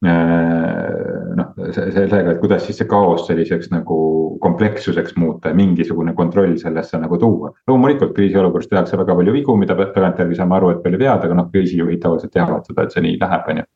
Äh, 0.07 1.35
noh, 1.35 1.57
sellega, 1.75 2.31
et 2.31 2.39
kuidas 2.39 2.63
siis 2.63 2.77
see 2.79 2.87
kaos 2.87 3.25
selliseks 3.27 3.73
nagu 3.73 3.97
komplekssuseks 4.41 5.17
muuta 5.17 5.53
ja 5.53 5.59
mingisugune 5.59 6.15
kontroll 6.15 6.57
sellesse 6.61 6.99
nagu 6.99 7.19
tuua. 7.19 7.53
loomulikult 7.69 8.15
kriisiolukorras 8.17 8.69
tehakse 8.69 8.99
väga 8.99 9.15
palju 9.15 9.33
vigu, 9.33 9.57
mida 9.57 9.77
tagantjärgi 9.77 10.39
saame 10.39 10.57
aru, 10.57 10.71
et 10.71 10.83
palju 10.83 10.99
vead, 10.99 11.25
aga 11.25 11.35
noh, 11.35 11.51
kriisijuhid 11.53 12.01
tavaliselt 12.03 12.33
teavad 12.33 12.67
seda, 12.67 12.87
et 12.87 12.97
see 12.97 13.05
nii 13.05 13.21
läheb, 13.21 13.53
on 13.53 13.63
ju. 13.63 13.69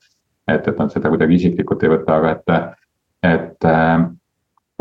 et, 0.49 0.69
et 0.69 0.79
nad 0.79 0.97
seda 0.97 1.13
kuidagi 1.13 1.39
isiklikult 1.41 1.85
ei 1.85 1.95
võta, 1.95 2.19
aga 2.19 2.35
et, 2.37 2.57
et 3.29 3.71
äh, 3.71 3.95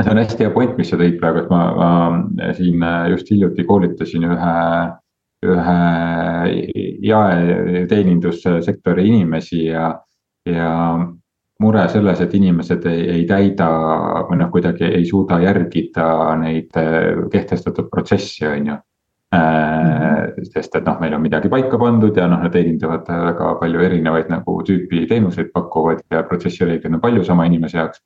see 0.01 0.15
on 0.15 0.23
hästi 0.23 0.47
hea 0.47 0.55
point, 0.55 0.73
mis 0.77 0.89
sa 0.89 0.99
tõid 1.01 1.19
praegu, 1.21 1.45
et 1.45 1.53
ma, 1.53 1.61
ma 1.77 2.51
siin 2.57 2.87
just 3.13 3.29
hiljuti 3.33 3.67
koolitasin 3.69 4.29
ühe 4.31 4.57
ühe 5.41 5.77
jaeteenindussektori 7.01 9.07
inimesi 9.09 9.63
ja, 9.65 9.87
ja 10.45 10.67
mure 11.61 11.83
selles, 11.91 12.21
et 12.23 12.33
inimesed 12.37 12.85
ei, 12.89 13.01
ei 13.15 13.25
täida 13.29 13.67
või 14.29 14.39
noh, 14.39 14.49
kuidagi 14.53 14.87
ei 14.87 15.03
suuda 15.07 15.39
järgida 15.43 16.05
neid 16.41 16.77
äh, 16.79 17.27
kehtestatud 17.33 17.91
protsesse, 17.91 18.47
on 18.49 18.71
ju. 18.71 18.77
Äh, 19.31 20.31
sest 20.51 20.73
et 20.75 20.87
noh, 20.87 20.97
meil 20.99 21.13
on 21.15 21.23
midagi 21.23 21.49
paika 21.51 21.79
pandud 21.79 22.17
ja 22.19 22.25
noh, 22.27 22.41
nad 22.43 22.51
teenindavad 22.51 23.07
väga 23.07 23.53
palju 23.61 23.85
erinevaid 23.87 24.31
nagu 24.33 24.57
tüüpi 24.67 25.05
teenuseid 25.07 25.53
pakuvad 25.55 26.03
ja 26.11 26.25
protsessireeglid 26.27 26.97
on 26.97 27.03
palju 27.03 27.23
sama 27.27 27.47
inimese 27.47 27.79
jaoks. 27.79 28.01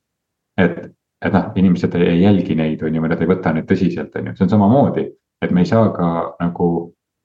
et, 0.60 0.76
et 1.24 1.32
noh, 1.34 1.50
inimesed 1.58 1.96
ei 1.98 2.20
jälgi 2.22 2.54
neid, 2.56 2.84
on 2.86 2.94
ju, 2.94 3.02
või 3.02 3.10
nad 3.10 3.22
ei 3.24 3.30
võta 3.30 3.52
neid 3.56 3.66
tõsiselt, 3.68 4.14
on 4.20 4.30
ju, 4.30 4.36
see 4.36 4.46
on 4.46 4.52
samamoodi, 4.54 5.08
et 5.42 5.50
me 5.52 5.64
ei 5.64 5.72
saa 5.72 5.90
ka 5.96 6.12
nagu 6.40 6.68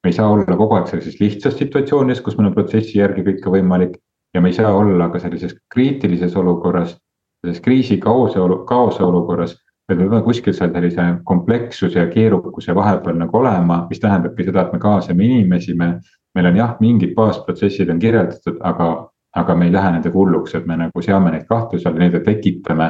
me 0.02 0.10
ei 0.10 0.18
saa 0.18 0.32
olla 0.34 0.58
kogu 0.58 0.76
aeg 0.76 0.88
sellises 0.90 1.20
lihtsas 1.22 1.60
situatsioonis, 1.60 2.24
kus 2.26 2.38
meil 2.38 2.50
on 2.50 2.56
protsessi 2.56 2.98
järgi 2.98 3.22
kõike 3.28 3.54
võimalik 3.54 4.00
ja 4.34 4.42
me 4.42 4.50
ei 4.50 4.54
saa 4.54 4.74
olla 4.76 5.10
ka 5.10 5.20
sellises 5.20 5.56
kriitilises 5.74 6.36
olukorras, 6.36 6.98
selles 7.42 7.62
kriisi 7.62 7.98
kaose, 7.98 8.40
kaose 8.68 9.04
olukorras. 9.04 9.58
me 9.90 9.96
peame 9.98 10.22
kuskil 10.22 10.54
seal 10.54 10.72
sellise 10.72 11.04
komplekssuse 11.24 12.00
ja 12.00 12.08
keerukuse 12.08 12.76
vahepeal 12.76 13.18
nagu 13.20 13.38
olema, 13.38 13.86
mis 13.90 14.00
tähendabki 14.00 14.44
seda, 14.48 14.62
et 14.62 14.74
me 14.74 14.80
kaasame 14.80 15.26
inimesi, 15.26 15.74
me. 15.74 16.00
meil 16.36 16.46
on 16.46 16.56
jah, 16.56 16.78
mingid 16.80 17.12
baasprotsessid 17.16 17.90
on 17.90 18.00
kirjeldatud, 18.00 18.62
aga, 18.64 18.88
aga 19.36 19.56
me 19.56 19.66
ei 19.68 19.74
lähe 19.74 19.92
nendega 19.92 20.16
hulluks, 20.16 20.56
et 20.56 20.66
me 20.66 20.78
nagu 20.80 21.02
seame 21.04 21.32
neid 21.32 21.44
kahtluse 21.50 21.90
alla, 21.90 22.00
nii-öelda 22.00 22.24
tekitame 22.24 22.88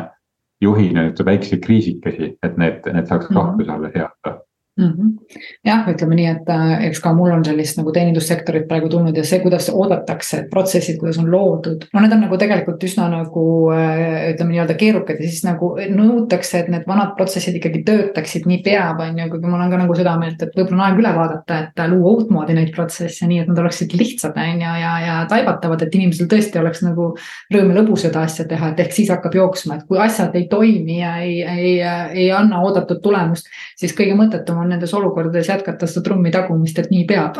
juhina 0.62 1.08
nüüd 1.08 1.26
väikseid 1.26 1.66
kriisikesi, 1.66 2.36
et 2.44 2.58
need, 2.58 2.86
need 2.94 3.10
saaks 3.10 3.32
mhm. 3.32 3.40
kahtluse 3.40 3.72
alla 3.72 3.90
seada 3.96 4.38
mm. 4.78 4.86
-hmm. 4.86 5.38
jah, 5.66 5.88
ütleme 5.90 6.16
nii, 6.16 6.28
et 6.32 6.50
äh, 6.50 6.86
eks 6.88 7.00
ka 7.04 7.14
mul 7.14 7.32
on 7.32 7.44
sellist 7.46 7.78
nagu 7.78 7.92
teenindussektorit 7.92 8.68
praegu 8.68 8.90
tulnud 8.90 9.18
ja 9.18 9.24
see, 9.28 9.40
kuidas 9.44 9.70
oodatakse, 9.74 10.46
protsessid, 10.52 10.98
kuidas 11.00 11.20
on 11.20 11.32
loodud. 11.32 11.86
no 11.94 12.00
need 12.00 12.14
on 12.16 12.24
nagu 12.26 12.38
tegelikult 12.38 12.84
üsna 12.88 13.10
nagu 13.12 13.46
äh, 13.76 14.32
ütleme 14.32 14.56
nii-öelda 14.56 14.78
keerukad 14.80 15.20
ja 15.20 15.30
siis 15.30 15.44
nagu 15.48 15.74
nõutakse, 15.76 16.60
et 16.60 16.72
need 16.72 16.88
vanad 16.88 17.16
protsessid 17.18 17.58
ikkagi 17.60 17.84
töötaksid 17.88 18.48
nii 18.48 18.62
peab, 18.66 19.00
on 19.04 19.20
ju, 19.20 19.30
kuigi 19.34 19.52
mul 19.52 19.66
on 19.66 19.74
ka 19.74 19.82
nagu 19.84 19.98
seda 19.98 20.16
meelt, 20.22 20.42
et 20.42 20.56
võib-olla 20.56 20.80
on 20.80 20.86
aeg 20.88 21.04
üle 21.04 21.14
vaadata, 21.18 21.60
et 21.66 21.84
luua 21.92 22.16
uutmoodi 22.16 22.56
neid 22.58 22.72
protsesse, 22.76 23.28
nii 23.28 23.44
et 23.44 23.52
nad 23.52 23.60
oleksid 23.64 23.96
lihtsad, 23.98 24.38
on 24.38 24.64
ju, 24.66 24.76
ja, 24.86 24.94
ja 25.06 25.20
taibatavad, 25.30 25.84
et 25.84 26.00
inimesel 26.00 26.30
tõesti 26.32 26.60
oleks 26.62 26.84
nagu 26.86 27.12
rõõm 27.54 27.74
ja 27.74 27.80
lõbus 27.82 28.06
seda 28.08 28.24
asja 28.28 28.48
teha, 28.48 28.72
et 28.72 28.80
ehk 28.86 28.96
siis 28.96 29.12
hakkab 29.12 29.36
jooksma, 29.36 29.78
et 29.78 29.88
kui 29.88 30.00
asjad 30.00 30.36
ei 30.36 30.48
toimi 30.52 31.00
ja 31.02 31.18
ei, 31.22 31.42
ei, 31.44 31.76
ei 32.24 32.32
anna 32.36 32.62
oodatud 32.64 33.02
tulemust, 33.04 33.50
siis 33.80 33.94
kõige 33.98 34.16
mõttetum 34.18 34.62
on 34.62 34.71
nendes 34.72 34.94
olukordades 34.98 35.50
jätkata 35.52 35.90
seda 35.90 36.06
trummi 36.08 36.32
tagumist, 36.34 36.80
et 36.80 36.92
nii 36.94 37.06
peab 37.10 37.40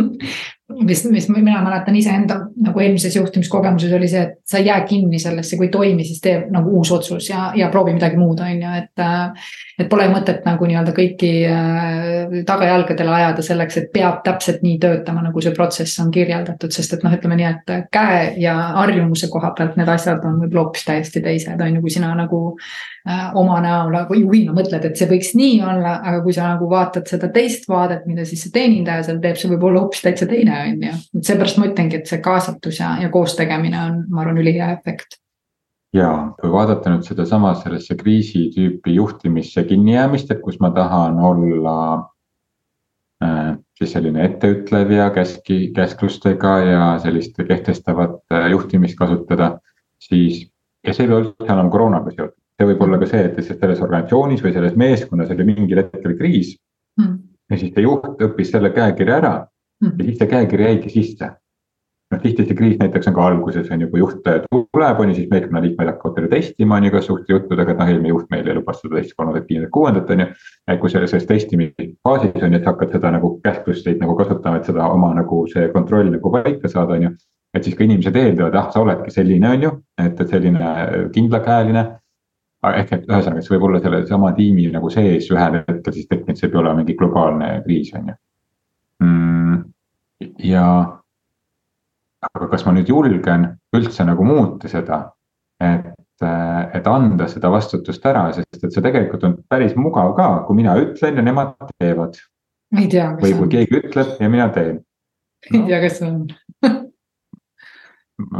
mis, 0.84 1.04
mis 1.10 1.28
mina 1.28 1.60
mäletan 1.64 1.96
iseenda 1.96 2.36
nagu 2.62 2.80
eelmises 2.80 3.16
juhtimiskogemuses 3.16 3.92
oli 3.96 4.08
see, 4.08 4.22
et 4.26 4.38
sa 4.48 4.58
ei 4.60 4.66
jää 4.66 4.80
kinni 4.88 5.18
sellesse, 5.18 5.56
kui 5.56 5.68
ei 5.68 5.72
toimi, 5.74 6.04
siis 6.04 6.20
tee 6.24 6.36
nagu 6.52 6.72
uus 6.78 6.92
otsus 6.92 7.30
ja, 7.30 7.50
ja 7.56 7.68
proovi 7.72 7.94
midagi 7.96 8.18
muud, 8.20 8.40
on 8.44 8.62
ju, 8.62 8.74
et. 8.78 9.06
et 9.80 9.88
pole 9.88 10.04
mõtet 10.12 10.44
nagu 10.44 10.66
nii-öelda 10.68 10.92
kõiki 10.92 11.30
äh, 11.48 12.34
tagajalgadele 12.46 13.14
ajada 13.16 13.42
selleks, 13.44 13.78
et 13.80 13.90
peab 13.94 14.20
täpselt 14.26 14.60
nii 14.64 14.76
töötama, 14.82 15.24
nagu 15.24 15.40
see 15.40 15.54
protsess 15.56 16.02
on 16.02 16.10
kirjeldatud, 16.14 16.72
sest 16.74 16.98
et 16.98 17.06
noh, 17.06 17.14
ütleme 17.16 17.38
nii, 17.40 17.50
et 17.54 17.90
käe 17.92 18.22
ja 18.42 18.56
harjumuse 18.76 19.30
koha 19.32 19.54
pealt 19.56 19.78
need 19.80 19.88
asjad 19.88 20.24
on 20.28 20.36
võib-olla 20.42 20.66
hoopis 20.66 20.84
täiesti 20.88 21.24
teised, 21.24 21.60
on 21.60 21.78
ju, 21.78 21.84
kui 21.84 21.94
sina 21.96 22.12
nagu 22.18 22.42
Äh, 23.08 23.30
oma 23.32 23.62
näol 23.64 23.94
nagu 23.94 24.12
juhina 24.12 24.52
mõtled, 24.52 24.84
et 24.84 24.98
see 25.00 25.06
võiks 25.08 25.30
nii 25.32 25.62
olla, 25.64 25.94
aga 26.04 26.18
kui 26.20 26.34
sa 26.36 26.50
nagu 26.50 26.66
vaatad 26.68 27.08
seda 27.08 27.30
teist 27.32 27.64
vaadet, 27.70 28.02
mida 28.04 28.26
siis 28.28 28.42
see 28.44 28.52
teenindaja 28.52 29.06
seal 29.06 29.22
teeb, 29.22 29.38
see 29.40 29.48
võib 29.54 29.64
olla 29.70 29.86
hoopis 29.86 30.02
täitsa 30.04 30.28
teine, 30.28 30.58
on 30.62 30.84
ju. 30.86 30.92
et 31.18 31.30
seepärast 31.30 31.58
ma 31.60 31.70
ütlengi, 31.70 32.00
et 32.00 32.10
see 32.10 32.20
kaasatus 32.24 32.80
ja, 32.82 32.94
ja 33.02 33.10
koostegemine 33.12 33.80
on, 33.80 33.98
ma 34.10 34.24
arvan, 34.24 34.40
ülihea 34.42 34.70
efekt. 34.76 35.18
ja 35.96 36.10
kui 36.40 36.52
vaadata 36.52 36.92
nüüd 36.92 37.06
sedasama 37.08 37.54
sellesse 37.62 37.96
kriisi 37.98 38.46
tüüpi 38.54 38.94
juhtimisse 38.98 39.64
kinnijäämist, 39.68 40.30
et 40.30 40.42
kus 40.44 40.60
ma 40.60 40.70
tahan 40.74 41.18
olla 41.18 41.76
äh, 43.24 43.56
siis 43.78 43.96
selline 43.96 44.24
etteütlev 44.24 44.92
ja 44.96 45.10
käski, 45.14 45.72
käsklustega 45.76 46.58
ja 46.68 46.84
sellist 47.02 47.40
kehtestavat 47.48 48.20
äh, 48.32 48.50
juhtimist 48.54 48.98
kasutada, 48.98 49.56
siis 49.98 50.46
ja 50.86 50.94
see 50.94 51.04
ei 51.06 51.12
ole 51.12 51.24
üldse 51.26 51.52
enam 51.52 51.70
koroonaga 51.70 52.14
seotud 52.14 52.40
see 52.60 52.68
võib 52.68 52.82
olla 52.84 52.98
ka 53.00 53.08
see, 53.08 53.22
et 53.24 53.38
lihtsalt 53.38 53.62
selles 53.62 53.80
organisatsioonis 53.80 54.42
või 54.44 54.52
selles 54.52 54.76
meeskonnas 54.76 55.32
oli 55.32 55.46
mingil 55.48 55.80
hetkel 55.80 56.16
kriis 56.18 56.52
mm.. 57.00 57.14
ja 57.48 57.60
siis 57.60 57.72
see 57.72 57.86
juht 57.86 58.20
õppis 58.26 58.52
selle 58.52 58.72
käekirja 58.76 59.16
ära. 59.22 59.32
Ja 59.80 60.04
siis 60.04 60.18
see 60.18 60.28
käekiri 60.30 60.66
jäigi 60.68 60.90
sisse. 60.96 61.30
noh, 62.10 62.18
tihti 62.18 62.42
see 62.42 62.56
kriis 62.58 62.78
näiteks 62.80 63.06
on 63.06 63.14
ka 63.14 63.26
alguses 63.28 63.68
on 63.70 63.84
ju, 63.84 63.88
kui 63.90 64.00
juht 64.00 64.16
tuleb, 64.24 65.00
on 65.00 65.12
ju, 65.12 65.14
siis 65.14 65.28
meeskonna 65.30 65.60
liikmed 65.62 65.86
hakkavad 65.92 66.16
teda 66.16 66.30
testima, 66.32 66.76
on 66.76 66.84
ju, 66.84 66.90
igasuguste 66.90 67.32
juttudega, 67.32 67.70
et 67.70 67.78
noh, 67.78 67.92
eelmine 67.92 68.10
juht 68.10 68.32
meil 68.34 68.48
ei 68.50 68.56
lubas 68.56 68.80
seda 68.82 68.96
teist, 68.96 69.14
kolmandat, 69.14 69.46
viiendat, 69.46 69.70
kuuendat, 69.76 70.10
on 70.10 70.24
ju. 70.24 70.26
et 70.72 70.80
kui 70.82 70.90
selles, 70.90 71.14
testimise 71.28 71.86
faasis 72.02 72.42
on 72.42 72.50
ju, 72.50 72.58
et 72.58 72.66
hakkad 72.66 72.96
seda 72.96 73.12
nagu 73.14 73.30
käsklusteid 73.44 74.02
nagu 74.02 74.16
kasutama, 74.18 74.58
et 74.58 74.66
seda 74.66 74.88
oma 74.90 75.12
nagu 75.14 75.44
see 75.52 75.70
kontroll 75.76 76.10
nagu 76.10 76.34
paika 76.34 76.72
saada, 76.72 76.98
on 76.98 77.06
ju 77.06 77.12
et 77.54 77.66
siis 77.66 77.76
ka 77.78 77.86
inimesed 77.86 78.16
eeldavad, 78.16 78.58
ah, 78.58 78.68
sa 78.74 78.82
oledki 78.82 79.10
selline, 79.14 79.48
on 79.48 79.64
ju, 79.68 79.72
et, 79.98 80.20
et 80.20 80.34
selline 80.34 80.74
kindlakäeline 81.14 81.86
ehk 82.68 82.92
et 82.92 83.06
ühesõnaga, 83.08 83.42
see 83.42 83.54
võib 83.54 83.68
olla 83.70 83.80
sellesama 83.82 84.32
tiimi 84.36 84.66
nagu 84.74 84.90
sees 84.92 85.30
ühel 85.32 85.60
hetkel 85.60 85.94
siis 85.96 86.08
tekkinud, 86.10 86.38
see 86.38 86.48
ei 86.48 86.52
pea 86.52 86.60
olema 86.60 86.82
mingi 86.82 86.96
globaalne 86.98 87.54
kriis, 87.64 87.94
on 87.96 88.12
ju. 88.12 88.18
Ja, 90.38 90.66
aga 92.28 92.50
kas 92.52 92.66
ma 92.66 92.74
nüüd 92.76 92.90
julgen 92.90 93.46
üldse 93.76 94.04
nagu 94.08 94.26
muuta 94.26 94.68
seda, 94.70 95.00
et, 95.62 95.88
et 96.20 96.90
anda 96.90 97.28
seda 97.30 97.52
vastutust 97.52 98.04
ära, 98.06 98.28
sest 98.36 98.64
et 98.64 98.74
see 98.74 98.84
tegelikult 98.84 99.24
on 99.28 99.38
päris 99.48 99.76
mugav 99.78 100.14
ka, 100.18 100.28
kui 100.48 100.60
mina 100.60 100.76
ütlen 100.80 101.20
ja 101.20 101.24
nemad 101.24 101.56
teevad. 101.78 102.20
või 102.70 103.34
kui 103.38 103.48
keegi 103.56 103.80
ütleb 103.80 104.20
ja 104.22 104.28
mina 104.30 104.48
teen 104.54 104.76
no.. 104.78 105.58
ei 105.58 105.66
tea, 105.66 105.80
kas 105.82 106.02
on 106.06 106.20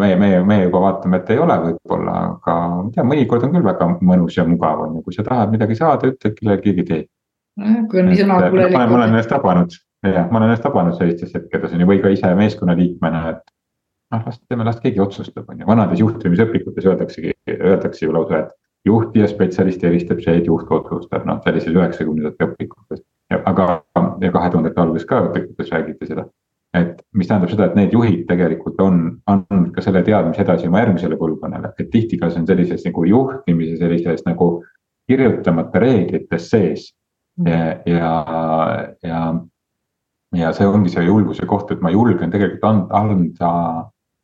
meie, 0.00 0.16
meie, 0.20 0.42
meie 0.46 0.66
juba 0.68 0.82
vaatame, 0.84 1.20
et 1.20 1.32
ei 1.34 1.40
ole 1.40 1.56
võib-olla, 1.64 2.16
aga 2.34 2.56
ma 2.76 2.84
ei 2.84 2.92
tea, 2.94 3.06
mõnikord 3.12 3.46
on 3.46 3.56
küll 3.56 3.66
väga 3.66 3.88
mõnus 3.99 4.37
ja 4.37 4.44
mugav 4.49 4.84
on 4.84 4.99
ju, 4.99 5.06
kui 5.06 5.16
sa 5.16 5.25
tahad 5.26 5.54
midagi 5.54 5.78
saada, 5.78 6.12
ütle 6.12 6.34
kellelegi, 6.37 6.66
keegi 6.68 6.87
tee. 6.90 7.02
kui 7.90 8.02
on 8.02 8.10
nii 8.10 8.20
sõnakuulelikud. 8.20 8.76
ma 8.76 8.99
olen 8.99 9.14
ennast 9.14 9.32
tabanud, 9.32 9.75
jah, 10.07 10.30
ma 10.30 10.38
olen 10.38 10.50
ennast 10.50 10.64
tabanud 10.64 10.97
sellistes 10.99 11.35
hetkedes 11.37 11.75
on 11.75 11.85
ju, 11.85 11.88
või 11.90 12.00
ka 12.02 12.12
ise 12.14 12.33
meeskonnaliikmena, 12.38 13.23
et. 13.35 13.54
noh, 14.14 14.25
las 14.26 14.40
teeme, 14.49 14.66
las 14.66 14.80
keegi 14.80 15.02
otsustab, 15.02 15.49
on 15.52 15.62
ju, 15.62 15.69
vanades 15.69 16.02
juhtimisõpikutes 16.02 16.88
öeldaksegi, 16.88 17.37
öeldakse 17.59 18.07
ju 18.07 18.16
lausa, 18.16 18.45
et. 18.45 18.59
juht 18.88 19.16
ja 19.16 19.28
spetsialist 19.28 19.85
eristab 19.85 20.23
see, 20.25 20.38
et 20.40 20.47
juht 20.49 20.71
otsustab, 20.73 21.26
noh 21.28 21.42
sellises 21.45 21.75
üheksakümnendate 21.75 22.49
õpikutes. 22.49 23.04
aga, 23.45 23.66
kahe 23.95 24.50
tuhandete 24.50 24.80
alguses 24.80 25.07
ka 25.07 25.21
õpikutes 25.28 25.69
räägiti 25.71 26.09
seda 26.09 26.25
et 26.75 27.00
mis 27.19 27.26
tähendab 27.26 27.50
seda, 27.50 27.66
et 27.66 27.76
need 27.78 27.95
juhid 27.95 28.26
tegelikult 28.28 28.78
on 28.83 29.00
andnud 29.30 29.73
ka 29.75 29.83
selle 29.83 30.04
teadmise 30.07 30.45
edasi 30.45 30.69
oma 30.71 30.85
järgmisele 30.85 31.19
põlvkonnale, 31.19 31.73
et 31.78 31.90
tihti 31.90 32.19
ka 32.21 32.30
see 32.30 32.42
on 32.42 32.47
sellises 32.50 32.85
nagu 32.87 33.07
juhtimise 33.11 33.78
sellises 33.80 34.23
nagu 34.26 34.50
kirjutamata 35.11 35.83
reeglites 35.83 36.50
sees. 36.50 36.90
ja, 37.47 37.80
ja, 37.87 38.12
ja, 39.02 39.21
ja 40.37 40.52
see 40.56 40.66
ongi 40.66 40.92
see 40.92 41.06
julguse 41.06 41.46
koht, 41.50 41.70
et 41.75 41.80
ma 41.84 41.92
julgen 41.94 42.30
tegelikult 42.32 42.66
anda, 42.68 43.00
anda 43.00 43.52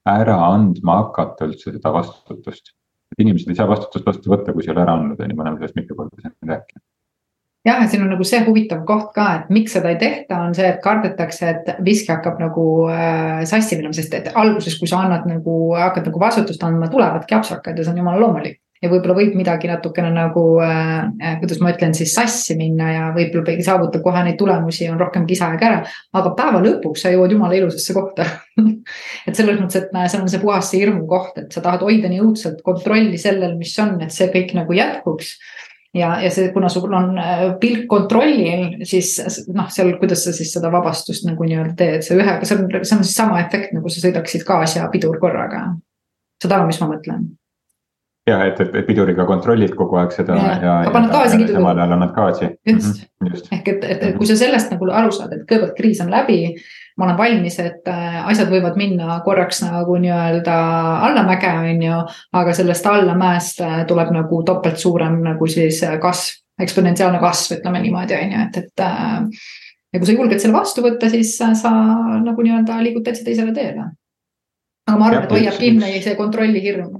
ära 0.06 0.36
andma 0.52 1.00
hakata 1.02 1.48
üldse 1.48 1.72
seda 1.72 1.92
vastutust. 1.94 2.74
inimesed 3.18 3.50
ei 3.50 3.56
saa 3.58 3.68
vastutust 3.70 4.06
vastu 4.06 4.30
võtta, 4.30 4.52
kui 4.52 4.64
sa 4.64 4.70
ei 4.70 4.76
ole 4.76 4.82
ära 4.82 4.94
andnud, 4.98 5.20
on 5.20 5.30
ju, 5.30 5.36
me 5.36 5.44
oleme 5.44 5.58
sellest 5.60 5.76
mitu 5.78 5.94
korda 5.94 6.20
siin 6.20 6.50
rääkinud 6.50 6.82
jah, 7.66 7.80
ja 7.82 7.88
siin 7.90 8.04
on 8.04 8.12
nagu 8.14 8.24
see 8.26 8.40
huvitav 8.46 8.84
koht 8.86 9.10
ka, 9.16 9.26
et 9.40 9.50
miks 9.54 9.74
seda 9.76 9.90
ei 9.92 9.98
tehta, 10.00 10.38
on 10.46 10.54
see, 10.56 10.68
et 10.70 10.78
kardetakse, 10.84 11.48
et 11.50 11.72
viski 11.84 12.12
hakkab 12.12 12.38
nagu 12.42 12.66
äh, 12.92 13.42
sassi 13.48 13.78
minema, 13.78 13.96
sest 13.96 14.14
et 14.18 14.30
alguses, 14.34 14.76
kui 14.78 14.90
sa 14.90 15.02
annad 15.04 15.26
nagu, 15.30 15.56
hakkad 15.78 16.06
nagu 16.10 16.22
vastutust 16.22 16.62
andma, 16.66 16.90
tulevadki 16.92 17.38
apsakad 17.38 17.78
ja 17.78 17.86
see 17.86 17.94
on 17.94 18.02
jumala 18.02 18.22
loomulik. 18.22 18.60
Ja 18.82 18.90
võib-olla 18.92 19.16
võib 19.16 19.36
midagi 19.38 19.70
natukene 19.70 20.10
nagu 20.14 20.44
äh,, 20.64 21.08
äh 21.22 21.36
kuidas 21.40 21.60
ma 21.64 21.72
ütlen 21.74 21.94
siis 21.96 22.14
sassi 22.16 22.56
minna 22.58 22.90
ja 22.92 23.04
võib-olla 23.16 23.54
ei 23.54 23.66
saavuta 23.66 24.02
kohe 24.04 24.24
neid 24.26 24.38
tulemusi, 24.40 24.88
on 24.92 25.00
rohkem 25.00 25.26
kisa-aega 25.28 25.70
ära. 25.70 25.82
aga 26.12 26.34
päeva 26.38 26.62
lõpuks 26.64 27.06
sa 27.06 27.12
jõuad 27.14 27.32
jumala 27.32 27.58
ilusasse 27.58 27.96
kohta 27.96 28.26
et 29.28 29.34
selles 29.36 29.60
mõttes, 29.60 29.82
et 29.82 29.94
seal 30.10 30.24
on 30.24 30.32
see 30.32 30.42
puhas 30.42 30.70
see 30.70 30.82
hirmu 30.82 31.06
koht, 31.10 31.38
et 31.40 31.52
sa 31.52 31.64
tahad 31.64 31.84
hoida 31.86 32.10
nii 32.12 32.22
õudselt 32.24 32.62
kontrolli 32.66 33.18
sellel, 33.20 33.56
mis 33.60 33.74
on, 33.82 33.96
et 34.04 34.14
see 34.14 34.28
kõik 34.32 34.54
nagu 34.58 34.76
jätkuks 34.76 35.36
ja, 35.96 36.12
ja 36.22 36.30
see, 36.32 36.50
kuna 36.52 36.68
sul 36.72 36.92
on 36.92 37.16
äh, 37.20 37.46
pilk 37.60 37.86
kontrollil, 37.90 38.84
siis 38.88 39.16
noh, 39.54 39.70
seal, 39.72 39.94
kuidas 40.00 40.26
sa 40.26 40.34
siis 40.36 40.52
seda 40.56 40.70
vabastust 40.72 41.26
nagu 41.28 41.48
nii-öelda 41.48 41.76
teed, 41.78 42.04
see 42.06 42.18
ühe, 42.20 42.36
see 42.44 42.58
on, 42.58 42.68
see 42.82 42.98
on 42.98 43.04
siis 43.04 43.16
sama 43.16 43.40
efekt, 43.44 43.74
nagu 43.76 43.92
sa 43.92 44.04
sõidaksid 44.04 44.46
gaas 44.48 44.76
ja 44.78 44.90
pidur 44.92 45.18
korraga. 45.22 45.68
saad 46.42 46.56
aru, 46.58 46.70
mis 46.70 46.80
ma 46.82 46.90
mõtlen? 46.92 47.26
Ja 48.26 48.40
et, 48.44 48.60
et, 48.60 48.74
et 48.74 48.86
piduriga 48.86 49.26
kontrollid 49.26 49.74
kogu 49.78 50.00
aeg 50.00 50.14
seda 50.14 50.34
ja, 50.34 50.54
ja, 50.62 50.72
ja, 50.86 50.94
ja 51.14 51.52
samal 51.52 51.78
ajal 51.78 51.94
annad 51.94 52.14
gaasi. 52.14 52.48
just 52.66 53.02
-hmm. 53.02 53.30
just., 53.30 53.52
ehk 53.52 53.68
et, 53.68 53.84
et, 53.84 54.02
et 54.02 54.16
kui 54.16 54.26
sa 54.26 54.36
sellest 54.36 54.72
nagu 54.74 54.90
aru 54.90 55.12
saad, 55.12 55.32
et 55.32 55.46
kõigepealt 55.46 55.76
kriis 55.78 56.00
on 56.00 56.10
läbi 56.10 56.56
ma 56.96 57.04
olen 57.04 57.18
valmis, 57.18 57.58
et 57.60 57.88
äh, 57.88 58.28
asjad 58.28 58.48
võivad 58.50 58.76
minna 58.76 59.20
korraks 59.24 59.60
nagu 59.62 59.98
nii-öelda 60.00 60.54
allamäge, 61.08 61.52
on 61.72 61.82
ju. 61.82 62.00
aga 62.32 62.54
sellest 62.56 62.86
allamäest 62.86 63.60
äh, 63.60 63.84
tuleb 63.86 64.10
nagu 64.14 64.42
topelt 64.42 64.78
suurem 64.78 65.20
nagu 65.24 65.46
siis 65.46 65.82
äh, 65.84 65.98
kasv, 66.00 66.40
eksponentsiaalne 66.60 67.20
kasv, 67.20 67.58
ütleme 67.58 67.82
niimoodi, 67.84 68.14
on 68.16 68.32
ju, 68.32 68.46
et, 68.46 68.56
et. 68.56 68.84
ja 69.92 69.98
kui 70.00 70.06
sa 70.06 70.12
julged 70.12 70.40
selle 70.40 70.56
vastu 70.56 70.82
võtta, 70.82 71.10
siis 71.12 71.36
sa 71.36 71.74
nagu 72.24 72.42
nii-öelda 72.42 72.80
liigud 72.82 73.04
täitsa 73.04 73.24
teisele 73.24 73.52
teele. 73.52 73.90
aga 74.88 74.98
ma 74.98 75.10
arvan, 75.10 75.24
et 75.24 75.36
hoiab 75.36 75.60
kinni 75.60 76.00
see 76.00 76.16
kontrollihirm 76.16 76.96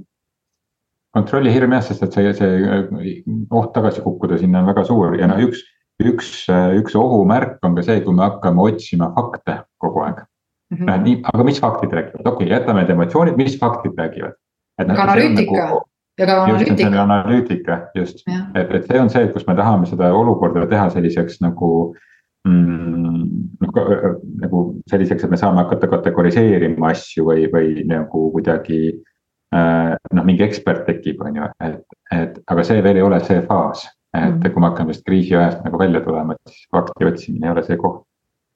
kontrollihirm 1.17 1.73
jah, 1.75 1.83
sest 1.89 2.05
et 2.05 2.13
see, 2.15 2.33
see 2.37 3.17
oht 3.51 3.73
tagasi 3.75 4.05
kukkuda 4.05 4.39
sinna 4.39 4.61
on 4.61 4.71
väga 4.71 4.85
suur 4.87 5.17
ja 5.19 5.27
noh, 5.29 5.41
üks 5.43 5.65
üks, 6.03 6.31
üks 6.77 6.95
ohumärk 6.97 7.63
on 7.65 7.75
ka 7.77 7.85
see, 7.85 8.01
kui 8.05 8.15
me 8.15 8.25
hakkame 8.27 8.65
otsima 8.69 9.09
fakte 9.15 9.61
kogu 9.81 10.03
aeg 10.05 10.23
mm. 10.23 10.77
-hmm. 10.77 11.03
nii, 11.03 11.19
aga 11.33 11.43
mis 11.43 11.61
faktid 11.61 11.93
räägivad, 11.93 12.25
okei 12.25 12.47
okay,, 12.47 12.49
jätame 12.53 12.81
need 12.81 12.93
emotsioonid, 12.95 13.37
mis 13.37 13.59
faktid 13.59 13.97
räägivad? 13.97 14.37
aga 14.77 15.03
analüütika 15.03 15.63
nagu, 15.63 15.81
ja 16.19 16.25
ka 16.25 16.43
analüütika. 16.43 16.83
just, 16.83 16.99
analüütika, 17.05 17.79
just, 17.95 18.23
et, 18.55 18.71
et 18.71 18.85
see 18.85 19.01
on 19.01 19.09
see, 19.09 19.27
kus 19.33 19.47
me 19.47 19.55
tahame 19.55 19.85
seda 19.85 20.13
olukorda 20.13 20.67
teha 20.67 20.89
selliseks 20.89 21.41
nagu 21.41 21.95
nagu, 22.47 23.81
nagu 24.39 24.59
selliseks, 24.89 25.23
et 25.23 25.31
me 25.31 25.37
saame 25.37 25.59
hakata 25.65 25.87
kategoriseerima 25.91 26.93
asju 26.93 27.25
või, 27.27 27.49
või 27.51 27.83
nagu 27.89 28.29
kuidagi 28.31 28.81
äh,. 28.93 29.16
Noh, 29.55 30.23
mingi 30.27 30.43
ekspert 30.43 30.83
tekib, 30.85 31.21
on 31.23 31.37
ju, 31.39 31.45
et, 31.63 31.77
et 32.11 32.41
aga 32.51 32.65
see 32.67 32.81
veel 32.83 32.99
ei 32.99 33.05
ole 33.05 33.19
see 33.23 33.39
faas 33.47 33.85
et 34.17 34.23
-hmm. 34.23 34.51
kui 34.51 34.59
me 34.59 34.67
hakkame 34.67 34.93
sellest 34.93 35.05
kriisiajast 35.05 35.63
nagu 35.63 35.79
välja 35.79 36.01
tulema, 36.01 36.33
et 36.33 36.51
siis 36.51 36.67
fakti 36.75 37.05
otsimine 37.05 37.47
ei 37.47 37.51
ole 37.51 37.63
see 37.63 37.77
koht 37.77 38.07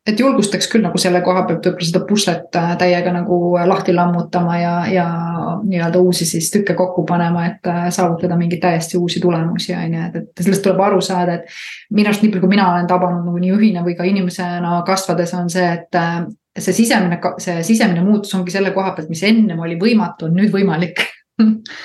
et 0.07 0.19
julgustaks 0.19 0.65
küll 0.71 0.81
nagu 0.81 0.97
selle 0.97 1.21
koha 1.21 1.43
pealt 1.45 1.65
võib-olla 1.67 1.87
seda 1.87 1.99
puslet 2.09 2.57
äh, 2.57 2.71
täiega 2.77 3.13
nagu 3.13 3.37
äh, 3.59 3.67
lahti 3.69 3.93
lammutama 3.93 4.57
ja, 4.57 4.73
ja 4.89 5.05
nii-öelda 5.61 6.01
uusi 6.01 6.25
siis 6.25 6.49
tükke 6.53 6.73
kokku 6.77 7.03
panema, 7.05 7.45
et 7.51 7.69
äh, 7.69 7.89
saavutada 7.93 8.37
mingeid 8.37 8.63
täiesti 8.63 8.97
uusi 8.97 9.21
tulemusi, 9.21 9.75
on 9.77 9.93
ju, 9.93 10.07
et, 10.07 10.15
et 10.15 10.43
sellest 10.43 10.65
tuleb 10.65 10.81
aru 10.81 11.01
saada, 11.05 11.37
et. 11.37 11.53
minu 11.93 12.09
arust 12.09 12.25
nii 12.25 12.31
palju, 12.31 12.41
kui 12.47 12.55
mina 12.55 12.71
olen 12.71 12.89
tabanud 12.89 13.27
nagu 13.27 13.43
nii 13.43 13.53
juhina 13.53 13.85
või 13.85 13.95
ka 13.99 14.07
inimesena 14.09 14.79
kasvades, 14.87 15.35
on 15.37 15.53
see, 15.53 15.69
et 15.69 16.01
see 16.59 16.75
sisemine, 16.75 17.19
see 17.39 17.63
sisemine 17.63 18.03
muutus 18.03 18.33
ongi 18.35 18.53
selle 18.53 18.73
koha 18.75 18.93
pealt, 18.95 19.11
mis 19.11 19.23
ennem 19.27 19.59
oli 19.63 19.77
võimatu, 19.79 20.27
on 20.29 20.39
nüüd 20.39 20.53
võimalik. 20.53 21.03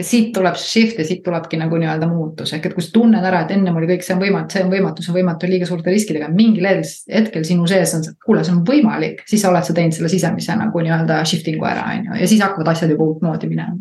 Ja 0.00 0.06
siit 0.08 0.30
tuleb 0.32 0.54
shift 0.56 0.96
ja 0.96 1.04
siit 1.04 1.20
tulebki 1.20 1.58
nagu 1.60 1.76
nii-öelda 1.76 2.06
muutus, 2.08 2.54
ehk 2.56 2.64
et 2.64 2.72
kui 2.74 2.82
sa 2.82 2.94
tunned 2.94 3.26
ära, 3.28 3.42
et 3.44 3.50
ennem 3.52 3.76
oli 3.76 3.90
kõik, 3.90 4.00
see 4.06 4.14
on 4.16 4.22
võimatu, 4.22 4.54
see 4.54 4.62
on 4.64 4.70
võimatu, 4.72 5.04
see 5.04 5.12
on 5.12 5.18
võimatu 5.18 5.50
liiga 5.50 5.68
suurte 5.68 5.92
riskidega, 5.92 6.30
mingil 6.32 6.64
hetkel 6.64 7.44
sinu 7.44 7.68
sees 7.68 7.92
on 7.98 8.06
see, 8.06 8.16
kuule, 8.24 8.40
see 8.42 8.54
on 8.54 8.62
võimalik, 8.66 9.20
siis 9.28 9.44
oled 9.46 9.68
sa 9.68 9.76
teinud 9.76 9.94
selle 9.94 10.08
sisemise 10.10 10.56
nagu 10.56 10.84
nii-öelda 10.86 11.20
shifting'u 11.28 11.68
ära, 11.68 11.84
on 11.92 12.08
ju, 12.08 12.16
ja 12.22 12.30
siis 12.32 12.40
hakkavad 12.40 12.72
asjad 12.72 12.94
juba 12.94 13.10
uutmoodi 13.12 13.52
minema. 13.52 13.76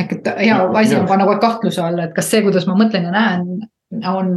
ehk 0.00 0.16
et 0.16 0.32
hea 0.40 0.56
asi 0.80 0.96
on 0.96 1.06
panna 1.12 1.28
kogu 1.28 1.36
aeg 1.36 1.44
kahtluse 1.44 1.84
alla, 1.84 2.08
et 2.08 2.16
kas 2.16 2.32
see, 2.32 2.40
kuidas 2.48 2.64
ma 2.66 2.80
mõtlen 2.80 3.10
ja 3.10 3.14
näen, 3.14 3.46
on, 4.08 4.32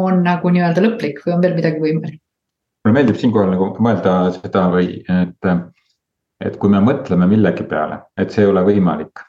on 0.00 0.24
nagu 0.24 0.56
nii-öelda 0.56 0.88
lõplik 0.88 1.20
või 1.26 1.36
on 1.36 1.44
veel 1.44 1.60
midagi 1.60 1.84
võimalik 1.84 2.22
mulle 2.84 2.96
meeldib 2.96 3.18
siinkohal 3.20 3.52
nagu 3.52 3.72
mõelda 3.84 4.14
seda 4.36 4.64
või 4.72 5.00
et, 5.02 5.50
et 6.40 6.56
kui 6.60 6.72
me 6.72 6.80
mõtleme 6.84 7.28
millegi 7.28 7.66
peale, 7.68 8.00
et 8.16 8.32
see 8.32 8.46
ei 8.46 8.50
ole 8.50 8.62
võimalik, 8.64 9.24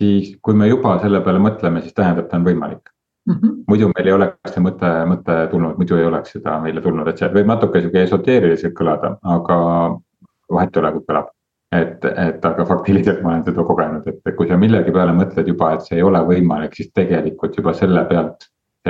siis 0.00 0.32
kui 0.40 0.56
me 0.56 0.70
juba 0.70 0.96
selle 1.02 1.20
peale 1.24 1.42
mõtleme, 1.42 1.82
siis 1.84 1.96
tähendab, 1.96 2.30
ta 2.30 2.40
on 2.40 2.48
võimalik 2.48 2.88
mm. 3.26 3.34
-hmm. 3.34 3.58
muidu 3.68 3.90
meil 3.92 4.08
ei 4.08 4.16
oleks 4.16 4.54
see 4.54 4.64
mõte, 4.64 4.94
mõte 5.10 5.36
tulnud, 5.50 5.76
muidu 5.76 6.00
ei 6.00 6.08
oleks 6.08 6.32
seda 6.38 6.58
meile 6.64 6.80
tulnud, 6.80 7.08
et 7.08 7.20
see 7.20 7.30
võib 7.36 7.52
natuke 7.52 7.80
sihuke 7.84 8.02
esoteeriliselt 8.08 8.74
kõlada, 8.78 9.16
aga 9.36 9.60
vahet 10.50 10.76
ei 10.76 10.82
ole, 10.82 10.92
kui 10.96 11.06
kõlab. 11.10 11.30
et, 11.72 12.04
et 12.04 12.44
aga 12.44 12.64
faktiliselt 12.68 13.22
ma 13.22 13.30
olen 13.30 13.44
seda 13.44 13.62
kogenud, 13.64 14.08
et 14.08 14.34
kui 14.36 14.48
sa 14.48 14.58
millegi 14.60 14.92
peale 14.92 15.12
mõtled 15.16 15.46
juba, 15.48 15.70
et 15.72 15.86
see 15.86 15.96
ei 15.96 16.02
ole 16.04 16.20
võimalik, 16.28 16.74
siis 16.76 16.90
tegelikult 16.92 17.56
juba 17.56 17.72
selle 17.72 18.04
pealt 18.10 18.44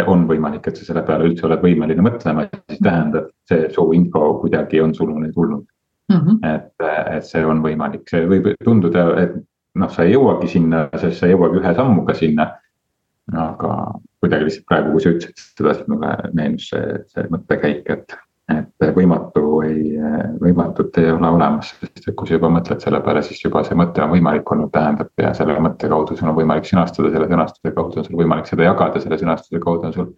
on 0.06 0.24
võimalik, 0.28 0.66
et 0.68 0.78
sa 0.78 0.86
selle 0.86 1.02
peale 1.06 1.28
üldse 1.28 1.46
oled 1.46 1.60
võimeline 1.60 2.04
mõtlema, 2.04 2.46
siis 2.70 2.80
tähendab, 2.80 3.28
see 3.48 3.68
su 3.74 3.84
info 3.96 4.38
kuidagi 4.40 4.80
on 4.80 4.94
suluni 4.96 5.32
tulnud 5.32 5.64
mm. 6.12 6.16
-hmm. 6.16 6.38
et, 6.54 6.72
et 7.16 7.26
see 7.28 7.44
on 7.44 7.60
võimalik, 7.64 8.06
see 8.10 8.24
võib 8.28 8.52
tunduda, 8.64 9.06
et 9.20 9.36
noh, 9.74 9.92
sa 9.92 10.06
ei 10.06 10.14
jõuagi 10.14 10.48
sinna, 10.48 10.86
sest 10.96 11.20
sa 11.20 11.28
ei 11.28 11.36
jõuagi 11.36 11.60
ühe 11.60 11.74
sammuga 11.74 12.14
sinna. 12.14 12.52
aga 13.38 13.74
kuidagi 14.20 14.44
lihtsalt 14.44 14.66
praegu, 14.66 14.92
kui 14.92 15.00
sa 15.00 15.10
ütlesid 15.12 15.38
seda, 15.38 15.74
siis 15.74 15.88
mulle 15.88 16.08
meenus 16.34 16.68
see, 16.72 16.96
see 17.12 17.28
mõttekäik, 17.30 17.86
et, 17.94 18.16
et 18.60 18.94
võimatu 18.96 19.42
ei, 19.66 19.96
võimatut 20.42 20.98
ei 21.00 21.10
ole 21.12 21.30
olemas, 21.36 21.72
sest 21.80 22.08
et 22.08 22.16
kui 22.18 22.28
sa 22.28 22.36
juba 22.36 22.50
mõtled 22.52 22.82
selle 22.84 23.00
peale, 23.04 23.22
siis 23.26 23.40
juba 23.44 23.64
see 23.66 23.78
mõte 23.78 24.04
on 24.04 24.12
võimalik 24.12 24.52
olnud, 24.54 24.72
tähendab 24.74 25.10
ja 25.22 25.32
selle 25.36 25.58
mõtte 25.62 25.90
kaudu 25.92 26.16
sul 26.18 26.30
on 26.32 26.38
võimalik 26.38 26.68
sõnastada, 26.68 27.10
selle 27.14 27.30
sõnastuse 27.30 27.74
kaudu 27.76 28.02
on 28.02 28.08
sul 28.08 28.20
võimalik 28.22 28.50
seda 28.50 28.68
jagada, 28.68 29.02
selle 29.02 29.20
sõnastuse 29.20 29.62
kaudu 29.62 29.90
on 29.90 29.96
sul 29.96 30.10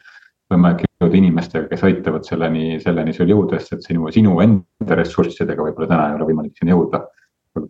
võimalik 0.52 0.86
jõuda 1.00 1.20
inimestega, 1.20 1.68
kes 1.70 1.84
aitavad 1.88 2.26
selleni, 2.28 2.78
selleni 2.84 3.16
sul 3.16 3.30
jõuda, 3.32 3.60
sest 3.60 3.78
et 3.78 3.90
sinu, 3.90 4.08
sinu 4.14 4.38
enda 4.44 4.98
ressurssidega 5.00 5.68
võib-olla 5.68 5.90
täna 5.90 6.08
ei 6.10 6.18
ole 6.18 6.32
võimalik 6.32 6.58
sinna 6.58 6.76
jõuda 6.76 7.06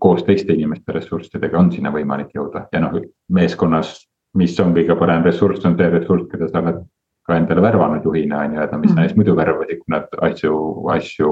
koos 0.00 0.24
teiste 0.24 0.52
inimeste 0.52 0.92
ressurssidega 0.96 1.58
on 1.58 1.70
sinna 1.72 1.92
võimalik 1.92 2.32
jõuda. 2.34 2.66
Ja 2.72 2.80
noh, 2.84 2.96
meeskonnas, 3.32 3.96
mis 4.38 4.56
on 4.60 4.74
kõige 4.76 4.96
parem 4.98 5.24
ressurss, 5.26 5.64
on 5.68 5.76
see 5.78 5.90
ressurss, 5.92 6.28
keda 6.30 6.48
sa 6.48 6.62
oled 6.62 6.84
ka 7.26 7.38
endale 7.40 7.62
värvanud 7.64 8.04
juhina 8.04 8.44
on 8.44 8.56
ju, 8.56 8.64
et 8.64 8.72
no 8.72 8.80
mis 8.80 8.90
mm 8.90 8.96
sa 8.96 9.04
neist 9.04 9.20
muidu 9.20 9.36
värvasid, 9.36 9.80
kui 9.82 9.94
nad 9.96 10.18
asju, 10.28 10.56
asju 10.96 11.30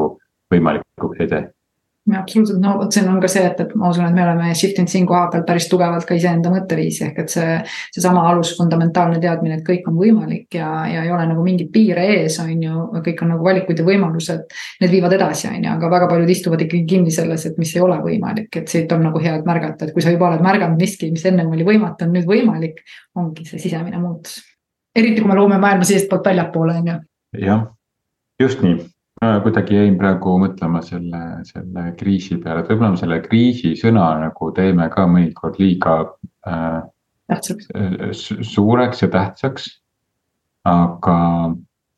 võimalikuks 0.53 1.21
ei 1.21 1.35
tee 1.35 1.45
absoluutselt, 2.11 2.59
no 2.61 2.75
vot, 2.81 2.91
see 2.93 3.05
on 3.07 3.21
ka 3.23 3.29
see, 3.31 3.43
et, 3.47 3.61
et 3.63 3.75
ma 3.79 3.91
usun, 3.93 4.09
et 4.09 4.15
me 4.17 4.25
oleme 4.25 4.51
shift 4.59 4.79
inud 4.81 4.91
siin 4.91 5.05
koha 5.07 5.29
peal 5.31 5.45
päris 5.47 5.69
tugevalt 5.71 6.07
ka 6.09 6.17
iseenda 6.19 6.51
mõtteviisi 6.51 7.05
ehk 7.07 7.21
et 7.23 7.31
see. 7.31 7.53
seesama 7.95 8.25
alus, 8.31 8.55
fundamentaalne 8.59 9.21
teadmine, 9.23 9.61
et 9.61 9.67
kõik 9.67 9.87
on 9.91 9.99
võimalik 10.01 10.59
ja, 10.59 10.71
ja 10.91 11.05
ei 11.07 11.13
ole 11.15 11.29
nagu 11.31 11.45
mingeid 11.47 11.71
piire 11.75 12.07
ees, 12.17 12.41
on 12.43 12.51
ju, 12.67 12.87
kõik 13.07 13.23
on 13.23 13.35
nagu 13.37 13.47
valikud 13.47 13.79
ja 13.79 13.87
võimalused. 13.87 14.57
Need 14.83 14.95
viivad 14.97 15.15
edasi, 15.15 15.49
on 15.53 15.61
ju, 15.63 15.75
aga 15.77 15.91
väga 15.95 16.11
paljud 16.11 16.35
istuvad 16.35 16.67
ikkagi 16.67 16.89
kinni 16.91 17.15
selles, 17.15 17.47
et 17.47 17.61
mis 17.63 17.75
ei 17.77 17.85
ole 17.85 18.01
võimalik, 18.03 18.51
et 18.59 18.73
siit 18.73 18.93
on 18.97 19.07
nagu 19.07 19.23
head 19.23 19.47
märgata, 19.47 19.87
et 19.87 19.95
kui 19.95 20.03
sa 20.03 20.15
juba 20.15 20.33
oled 20.33 20.43
märganud 20.45 20.83
miski, 20.83 21.13
mis 21.15 21.27
ennem 21.31 21.55
oli 21.55 21.67
võimatu, 21.69 22.09
on 22.09 22.17
nüüd 22.17 22.27
võimalik. 22.29 22.83
ongi 23.15 23.47
see 23.47 23.61
sisemine 23.61 24.01
muutus, 24.03 24.41
eriti 24.97 25.21
kui 25.21 25.31
me 25.31 25.37
loome 25.39 25.59
maailma 25.59 25.87
seestpoolt 25.89 26.27
väljapoole, 26.27 26.79
on 26.81 26.91
ju. 26.93 26.99
jah, 27.47 27.69
just 28.41 28.65
nii 28.65 28.81
kuidagi 29.43 29.77
jäin 29.77 29.97
praegu 29.99 30.35
mõtlema 30.43 30.81
selle, 30.83 31.21
selle 31.47 31.93
kriisi 31.99 32.39
peale, 32.43 32.63
et 32.63 32.71
võib-olla 32.71 32.95
me 32.95 32.99
selle 32.99 33.21
kriisi 33.23 33.77
sõna 33.79 34.09
nagu 34.19 34.49
teeme 34.57 34.89
ka 34.91 35.05
mõnikord 35.07 35.61
liiga 35.63 35.99
äh, 36.49 36.81
suureks 38.43 39.05
ja 39.05 39.09
tähtsaks. 39.13 39.69
aga, 40.65 41.15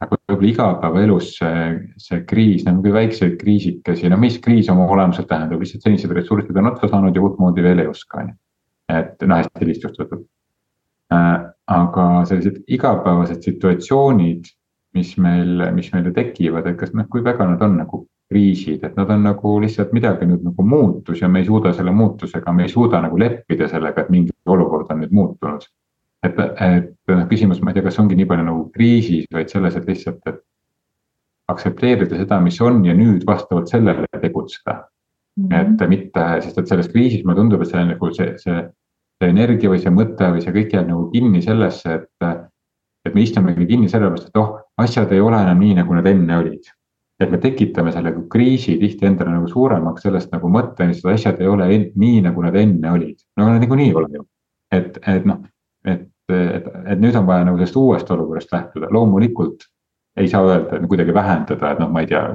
aga 0.00 0.16
võib-olla 0.16 0.48
igapäevaelus 0.50 1.35
see, 1.38 1.64
see 2.00 2.22
kriis, 2.28 2.64
nagu 2.64 2.92
väikseid 2.92 3.37
kriisikesi, 3.40 4.09
no 4.09 4.16
mis 4.20 4.38
kriis 4.40 4.70
oma 4.72 4.87
olemuselt 4.88 5.28
tähendab, 5.28 5.61
lihtsalt 5.61 5.85
senised 5.85 6.12
ressursid 6.12 6.57
on 6.57 6.72
otsa 6.72 6.88
saanud 6.92 7.16
ja 7.16 7.24
uutmoodi 7.24 7.64
veel 7.64 7.85
ei 7.85 7.90
oska, 7.90 8.20
on 8.20 8.33
ju. 8.33 8.38
et 9.00 9.24
noh, 9.24 9.40
hästi 9.40 9.68
lihtsustatud 9.72 10.20
äh,. 10.20 10.30
Aga 11.74 12.07
sellised 12.29 12.62
igapäevased 12.68 13.42
situatsioonid 13.46 14.50
mis 14.94 15.14
meil, 15.18 15.62
mis 15.74 15.90
meile 15.92 16.12
tekivad, 16.14 16.68
et 16.70 16.79
kas 16.79 16.92
noh, 16.94 17.07
kui 17.11 17.22
väga 17.24 17.46
nad 17.50 17.62
on 17.66 17.79
nagu 17.81 18.05
kriisid, 18.31 18.85
et 18.87 18.96
nad 18.96 19.11
on 19.11 19.27
nagu 19.27 19.57
lihtsalt 19.62 19.92
midagi 19.94 20.27
nüüd 20.29 20.44
nagu 20.46 20.66
muutus 20.66 21.20
ja 21.20 21.29
me 21.29 21.42
ei 21.42 21.48
suuda 21.48 21.74
selle 21.77 21.92
muutusega, 21.94 22.55
me 22.55 22.64
ei 22.64 22.72
suuda 22.72 23.03
nagu 23.05 23.18
leppida 23.20 23.68
sellega, 23.70 24.05
et 24.05 24.12
mingi 24.14 24.33
olukord 24.55 24.92
on 24.94 25.03
nüüd 25.03 25.14
muutunud. 25.14 25.66
et, 26.24 26.38
et 26.40 27.11
noh, 27.11 27.27
küsimus, 27.29 27.59
ma 27.61 27.70
ei 27.70 27.77
tea, 27.77 27.85
kas 27.85 27.98
ongi 28.00 28.16
nii 28.16 28.29
palju 28.31 28.44
nagu 28.46 28.62
kriisis, 28.72 29.27
vaid 29.35 29.50
selles, 29.53 29.74
et 29.77 29.90
lihtsalt, 29.90 30.22
et 30.31 30.38
aktsepteerida 31.53 32.16
seda, 32.16 32.38
mis 32.40 32.57
on 32.64 32.79
ja 32.87 32.94
nüüd 32.96 33.27
vastavalt 33.29 33.68
sellele 33.68 34.07
tegutseda. 34.22 34.79
-hmm. 35.37 35.74
et 35.74 35.88
mitte, 35.88 36.24
sest 36.40 36.59
et 36.59 36.68
selles 36.70 36.88
kriisis 36.88 37.24
mulle 37.24 37.42
tundub, 37.42 37.62
et 37.62 37.68
see 37.68 37.85
nagu 37.85 38.11
see, 38.14 38.38
see, 38.38 38.62
see 39.24 39.32
energia 39.32 39.72
või 39.72 39.80
see 39.82 39.92
mõte 39.94 40.28
või 40.34 40.42
see 40.44 40.54
kõik 40.54 40.74
jääb 40.76 40.88
nagu 40.90 41.08
kinni 41.12 41.42
sellesse, 41.44 42.00
et 42.00 42.28
et 43.04 43.12
me 43.12 43.20
istumegi 43.20 43.66
kinni 43.68 43.88
sellepärast, 43.92 44.30
et 44.30 44.38
oh, 44.40 44.54
asjad 44.80 45.10
ei 45.12 45.20
ole 45.20 45.37
enam 45.37 45.58
nii, 45.60 45.74
nagu 45.80 45.96
nad 45.96 46.06
enne 46.08 46.38
olid. 46.40 46.72
et 47.22 47.30
me 47.30 47.38
tekitame 47.38 47.92
selle 47.94 48.10
kriisi 48.28 48.72
tihti 48.80 49.06
endale 49.06 49.30
nagu 49.37 49.46
suuremaks 49.46 50.02
sellest 50.02 50.32
nagu 50.34 50.48
mõtteni, 50.50 50.96
et 50.96 51.12
asjad 51.12 51.38
ei 51.40 51.46
ole 51.46 51.68
nii, 51.94 52.24
nagu 52.24 52.42
nad 52.42 52.56
enne 52.58 52.90
olid. 52.90 53.20
no 53.37 53.48
nad 53.48 53.60
niikuinii 53.60 53.90
ei 53.92 53.94
ole 54.00 54.08
ju. 54.16 54.24
et, 54.72 54.98
et 55.06 55.28
noh, 55.28 55.44
et, 55.84 56.08
et, 56.32 56.72
et 56.87 57.00
nüüd 57.00 57.16
on 57.20 57.28
vaja 57.28 57.44
nagu 57.44 57.60
sellest 57.60 57.76
uuest 57.76 58.10
olukorrast 58.10 58.52
lähtuda, 58.52 58.90
loomulikult 58.90 59.68
ei 60.16 60.28
saa 60.28 60.42
öelda, 60.48 60.78
et 60.78 60.88
kuidagi 60.88 61.14
vähendada, 61.14 61.72
et 61.72 61.82
noh, 61.82 61.90
ma 61.92 62.04
ei 62.04 62.10
tea. 62.10 62.26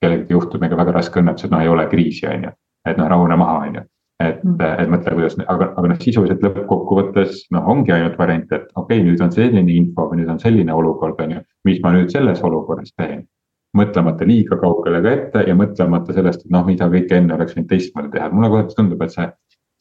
kellelgi 0.00 0.30
juhtub 0.30 0.62
mingi 0.62 0.76
väga 0.78 0.92
raske 0.94 1.18
õnnetus, 1.18 1.44
et 1.44 1.50
noh, 1.50 1.60
ei 1.60 1.68
ole 1.68 1.88
kriisi, 1.90 2.26
on 2.30 2.44
ju, 2.46 2.50
et 2.86 2.98
noh, 2.98 3.08
rahune 3.10 3.36
maha, 3.36 3.56
on 3.66 3.74
ju 3.74 3.80
et, 4.28 4.40
mm. 4.44 4.56
et 4.82 4.90
mõtle, 4.92 5.14
kuidas, 5.18 5.36
aga, 5.42 5.68
aga 5.76 5.90
noh, 5.92 6.00
sisuliselt 6.02 6.42
lõppkokkuvõttes 6.46 7.44
noh, 7.54 7.68
ongi 7.74 7.94
ainult 7.94 8.18
variant, 8.20 8.48
et 8.50 8.68
okei 8.74 9.00
okay,, 9.00 9.04
nüüd 9.06 9.22
on 9.24 9.32
selline 9.34 9.76
info 9.76 10.08
või 10.10 10.22
nüüd 10.22 10.32
on 10.34 10.40
selline 10.42 10.74
olukord, 10.74 11.20
on 11.24 11.36
ju. 11.36 11.44
mis 11.68 11.80
ma 11.84 11.94
nüüd 11.96 12.12
selles 12.14 12.42
olukorras 12.46 12.94
teen? 12.96 13.26
mõtlemata 13.72 14.26
liiga 14.28 14.58
kaugele 14.60 14.98
ka 15.00 15.12
ette 15.16 15.44
ja 15.48 15.54
mõtlemata 15.56 16.12
sellest, 16.12 16.42
et 16.44 16.52
noh, 16.52 16.66
mida 16.68 16.90
kõike 16.92 17.16
enne 17.16 17.38
oleks 17.38 17.56
võinud 17.56 17.70
teistmoodi 17.70 18.12
teha, 18.12 18.28
mulle 18.28 18.50
kohati 18.52 18.76
tundub, 18.76 19.00
et 19.06 19.14
see. 19.14 19.30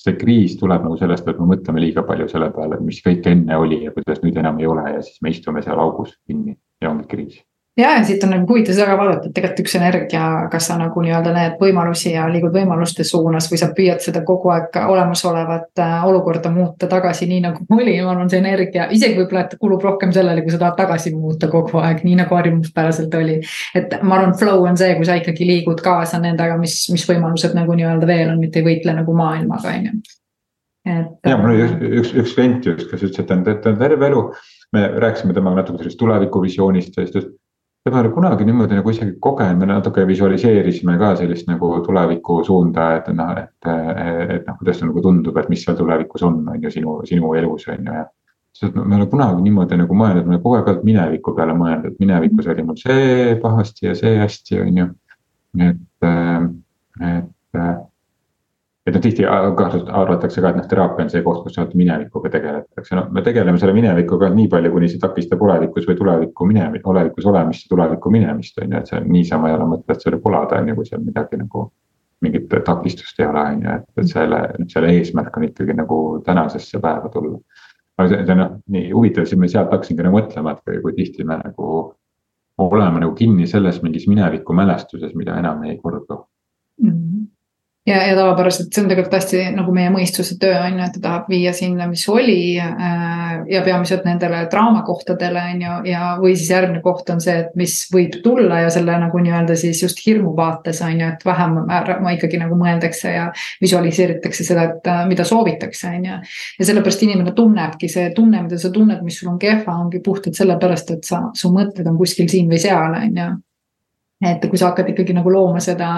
see 0.02 0.16
kriis 0.18 0.56
tuleb 0.58 0.82
nagu 0.82 0.96
sellest, 0.98 1.28
et 1.28 1.38
me 1.38 1.46
mõtleme 1.52 1.84
liiga 1.84 2.02
palju 2.08 2.26
selle 2.32 2.48
peale, 2.56 2.80
mis 2.82 3.04
kõik 3.06 3.28
enne 3.30 3.60
oli 3.62 3.84
ja 3.84 3.92
kuidas 3.94 4.24
nüüd 4.24 4.40
enam 4.42 4.58
ei 4.64 4.66
ole 4.72 4.88
ja 4.96 5.04
siis 5.06 5.22
me 5.22 5.30
istume 5.30 5.62
seal 5.62 5.78
augus 5.84 6.16
kinni 6.26 6.56
ja 6.82 6.90
ongi 6.90 7.06
kriis 7.12 7.38
ja, 7.82 7.92
ja 7.98 8.04
siit 8.06 8.24
on 8.24 8.34
nagu 8.36 8.48
huvitav 8.50 8.76
seda 8.76 8.88
ka 8.90 8.98
vaadata, 9.00 9.30
et 9.30 9.36
tegelikult 9.36 9.64
üks 9.64 9.76
energia, 9.80 10.26
kas 10.52 10.68
sa 10.70 10.78
nagu 10.80 11.04
nii-öelda 11.04 11.34
näed 11.36 11.58
võimalusi 11.62 12.14
ja 12.14 12.28
liigud 12.32 12.54
võimaluste 12.56 13.06
suunas 13.08 13.48
või 13.52 13.60
sa 13.62 13.72
püüad 13.78 14.04
seda 14.04 14.24
kogu 14.28 14.52
aeg 14.54 14.78
olemasolevat 14.82 15.82
äh, 15.82 15.96
olukorda 16.08 16.52
muuta 16.54 16.90
tagasi, 16.92 17.28
nii 17.32 17.42
nagu 17.48 17.66
oli, 17.78 17.98
ma 18.06 18.14
arvan, 18.14 18.30
see 18.32 18.42
energia 18.44 18.88
isegi 18.94 19.18
võib-olla, 19.20 19.46
et 19.48 19.58
kulub 19.62 19.84
rohkem 19.88 20.14
sellele, 20.16 20.46
kui 20.46 20.54
sa 20.54 20.62
tahad 20.62 20.80
tagasi 20.84 21.16
muuta 21.16 21.50
kogu 21.52 21.82
aeg, 21.82 22.06
nii 22.08 22.22
nagu 22.22 22.38
harjumuspäraselt 22.38 23.20
oli. 23.20 23.42
et 23.76 23.98
ma 24.02 24.20
arvan, 24.20 24.38
flow 24.40 24.66
on 24.70 24.80
see, 24.80 24.96
kui 25.00 25.10
sa 25.10 25.18
ikkagi 25.20 25.48
liigud 25.48 25.84
kaasa 25.84 26.22
nendega, 26.22 26.58
mis, 26.62 26.84
mis 26.94 27.06
võimalused 27.10 27.58
nagu 27.58 27.78
nii-öelda 27.78 28.10
veel 28.10 28.34
on, 28.34 28.42
mitte 28.42 28.62
ei 28.62 28.68
võitle 28.72 28.96
nagu 28.98 29.18
maailmaga, 29.18 29.76
on 29.76 29.92
ju. 29.92 30.00
et. 30.88 31.14
ja 31.28 31.38
mul 31.38 31.56
oli 31.56 31.68
üks, 31.68 31.86
üks, 31.92 32.16
üks 32.24 32.40
klient 32.40 32.72
just, 32.72 32.90
kes 32.90 33.06
ütles, 33.06 33.22
et 33.22 33.30
ta 33.30 33.38
on, 33.38 33.46
ta 33.48 33.74
on 33.74 33.80
terve 33.82 34.12
elu 34.12 34.26
me 34.72 34.88
rääkisime 35.04 35.34
temaga 35.36 35.62
natuke 35.62 35.84
sellest 35.84 36.00
tulevikuvisioonist, 36.00 36.94
sellistest 36.96 37.28
ma 37.28 37.41
ei 37.90 38.00
ole 38.00 38.10
kunagi 38.14 38.46
niimoodi 38.46 38.78
nagu 38.78 38.90
isegi 38.94 39.16
kogenud, 39.20 39.58
me 39.60 39.66
natuke 39.72 40.06
visualiseerisime 40.08 40.98
ka 41.02 41.16
sellist 41.18 41.48
nagu 41.50 41.72
tuleviku 41.86 42.44
suunda, 42.46 42.92
et 43.00 43.08
noh, 43.18 43.32
et, 43.42 43.70
et 44.36 44.48
noh, 44.48 44.58
kuidas 44.60 44.84
nagu 44.86 45.02
tundub, 45.02 45.38
et 45.42 45.50
mis 45.50 45.64
seal 45.66 45.78
tulevikus 45.80 46.26
on, 46.28 46.44
on 46.54 46.62
ju 46.62 46.72
sinu, 46.74 47.00
sinu 47.10 47.34
elus 47.40 47.66
on 47.74 47.90
ju 47.90 47.96
ja. 47.98 48.06
sest 48.54 48.76
ma 48.76 48.96
ei 48.96 49.02
ole 49.02 49.10
kunagi 49.10 49.46
niimoodi 49.48 49.80
nagu 49.82 49.98
mõelnud, 49.98 50.28
ma 50.28 50.36
olen 50.36 50.44
kogu 50.44 50.58
aeg 50.60 50.70
ainult 50.70 50.88
mineviku 50.92 51.34
peale 51.38 51.58
mõelnud, 51.58 51.98
minevikus 52.04 52.52
oli 52.54 52.68
mul 52.68 52.78
see 52.78 53.36
pahasti 53.42 53.88
ja 53.90 53.96
see 53.98 54.18
hästi, 54.20 54.62
on 54.62 54.82
ju. 54.84 54.90
et, 55.70 56.10
et 57.02 57.91
et 58.92 58.98
noh, 58.98 59.04
tihti 59.04 59.26
arvatakse 59.26 60.42
ka, 60.44 60.52
et 60.52 60.58
noh, 60.60 60.66
teraapia 60.70 61.06
on 61.06 61.12
see 61.14 61.24
koht, 61.24 61.44
kus 61.46 61.58
ainult 61.58 61.76
minevikuga 61.80 62.32
tegeletakse, 62.34 62.96
no 62.98 63.06
me 63.16 63.24
tegeleme 63.26 63.60
selle 63.62 63.76
minevikuga 63.78 64.30
nii 64.34 64.50
palju, 64.52 64.72
kuni 64.74 64.90
see 64.92 65.02
takistab 65.02 65.44
olevikus 65.46 65.88
või 65.88 65.98
tulevikku 66.00 66.48
minevi-, 66.50 66.82
olevikus 66.94 67.28
olemist 67.32 67.66
ja 67.66 67.74
tulevikku 67.76 68.12
minemist, 68.14 68.60
on 68.60 68.76
ju, 68.76 68.82
et 68.82 68.92
see 68.92 69.02
niisama 69.08 69.50
ei 69.50 69.56
ole 69.58 69.70
mõtet 69.76 70.04
selle 70.04 70.20
polada, 70.24 70.60
on 70.60 70.72
ju, 70.72 70.78
kui 70.80 70.90
seal 70.90 71.06
midagi 71.06 71.40
nagu. 71.42 71.72
mingit 72.22 72.52
takistust 72.66 73.18
ei 73.20 73.26
ole, 73.26 73.42
on 73.42 73.64
ju, 73.64 73.78
et, 73.80 73.86
et 73.98 74.10
selle, 74.12 74.40
selle 74.70 74.92
eesmärk 74.94 75.38
on 75.40 75.48
ikkagi 75.48 75.74
nagu 75.74 75.96
tänasesse 76.26 76.78
päeva 76.80 77.10
tulla. 77.10 77.40
aga 77.98 78.10
see, 78.12 78.26
see 78.28 78.36
noh, 78.38 78.52
nii 78.76 78.92
huvitav, 78.92 79.26
siis 79.26 79.40
ma 79.42 79.50
sealt 79.50 79.74
hakkasingi 79.74 80.06
nagu 80.06 80.20
mõtlema, 80.20 80.54
et 80.54 80.62
kui, 80.68 80.78
kui 80.84 80.94
tihti 81.00 81.26
me 81.26 81.40
nagu 81.42 81.72
oleme 82.62 83.02
nagu 83.02 83.16
kinni 83.18 83.48
selles 83.50 83.82
mingis 83.82 84.06
mineviku 84.08 84.54
mälestuses, 84.54 85.16
mida 85.18 85.40
enam 85.40 85.64
ei 85.64 85.80
kordu 85.82 86.20
mm. 86.78 86.90
-hmm 86.90 87.41
ja, 87.88 87.98
ja 88.08 88.16
tavapäraselt 88.16 88.70
see 88.74 88.84
on 88.84 88.90
tegelikult 88.92 89.16
hästi 89.18 89.40
nagu 89.56 89.74
meie 89.74 89.90
mõistuse 89.94 90.36
töö 90.42 90.54
on 90.60 90.78
ju, 90.78 90.86
et 90.86 90.94
ta 90.98 91.02
tahab 91.06 91.32
viia 91.32 91.54
sinna, 91.56 91.88
mis 91.90 92.04
oli 92.12 92.38
äh, 92.62 93.42
ja 93.50 93.64
peamiselt 93.66 94.06
nendele 94.06 94.44
draamakohtadele 94.52 95.46
on 95.56 95.64
ju, 95.66 95.78
ja, 95.90 96.12
või 96.22 96.36
siis 96.38 96.52
järgmine 96.54 96.84
koht 96.86 97.10
on 97.14 97.22
see, 97.24 97.40
et 97.46 97.58
mis 97.60 97.76
võib 97.94 98.20
tulla 98.24 98.62
ja 98.66 98.72
selle 98.74 98.98
nagu 99.02 99.24
nii-öelda 99.26 99.58
siis 99.60 99.82
just 99.82 100.02
hirmu 100.06 100.36
vaates 100.38 100.84
on 100.86 101.02
ju, 101.02 101.10
et 101.10 101.26
vähem 101.26 101.58
ma 101.66 102.16
ikkagi 102.16 102.42
nagu 102.42 102.58
mõeldakse 102.60 103.16
ja 103.16 103.28
visualiseeritakse 103.64 104.46
seda, 104.46 104.70
et 104.70 104.92
äh, 104.92 105.04
mida 105.10 105.26
soovitakse, 105.28 105.96
on 105.98 106.10
ju. 106.12 106.24
ja 106.62 106.72
sellepärast 106.72 107.06
inimene 107.08 107.34
tunnebki, 107.38 107.90
see 107.90 108.12
tunne, 108.18 108.46
mida 108.46 108.62
sa 108.62 108.70
tunned, 108.74 109.02
mis 109.06 109.22
sul 109.22 109.34
on 109.34 109.42
kehva, 109.42 109.80
ongi 109.82 110.04
puhtalt 110.06 110.38
sellepärast, 110.38 110.98
et 110.98 111.08
sa, 111.08 111.28
su 111.38 111.50
mõtted 111.54 111.88
on 111.90 111.98
kuskil 111.98 112.30
siin 112.30 112.52
või 112.52 112.62
seal, 112.62 112.94
on 113.02 113.24
ju 113.24 113.32
et 114.22 114.44
kui 114.50 114.60
sa 114.60 114.70
hakkad 114.70 114.92
ikkagi 114.92 115.16
nagu 115.18 115.32
looma 115.34 115.60
seda 115.64 115.90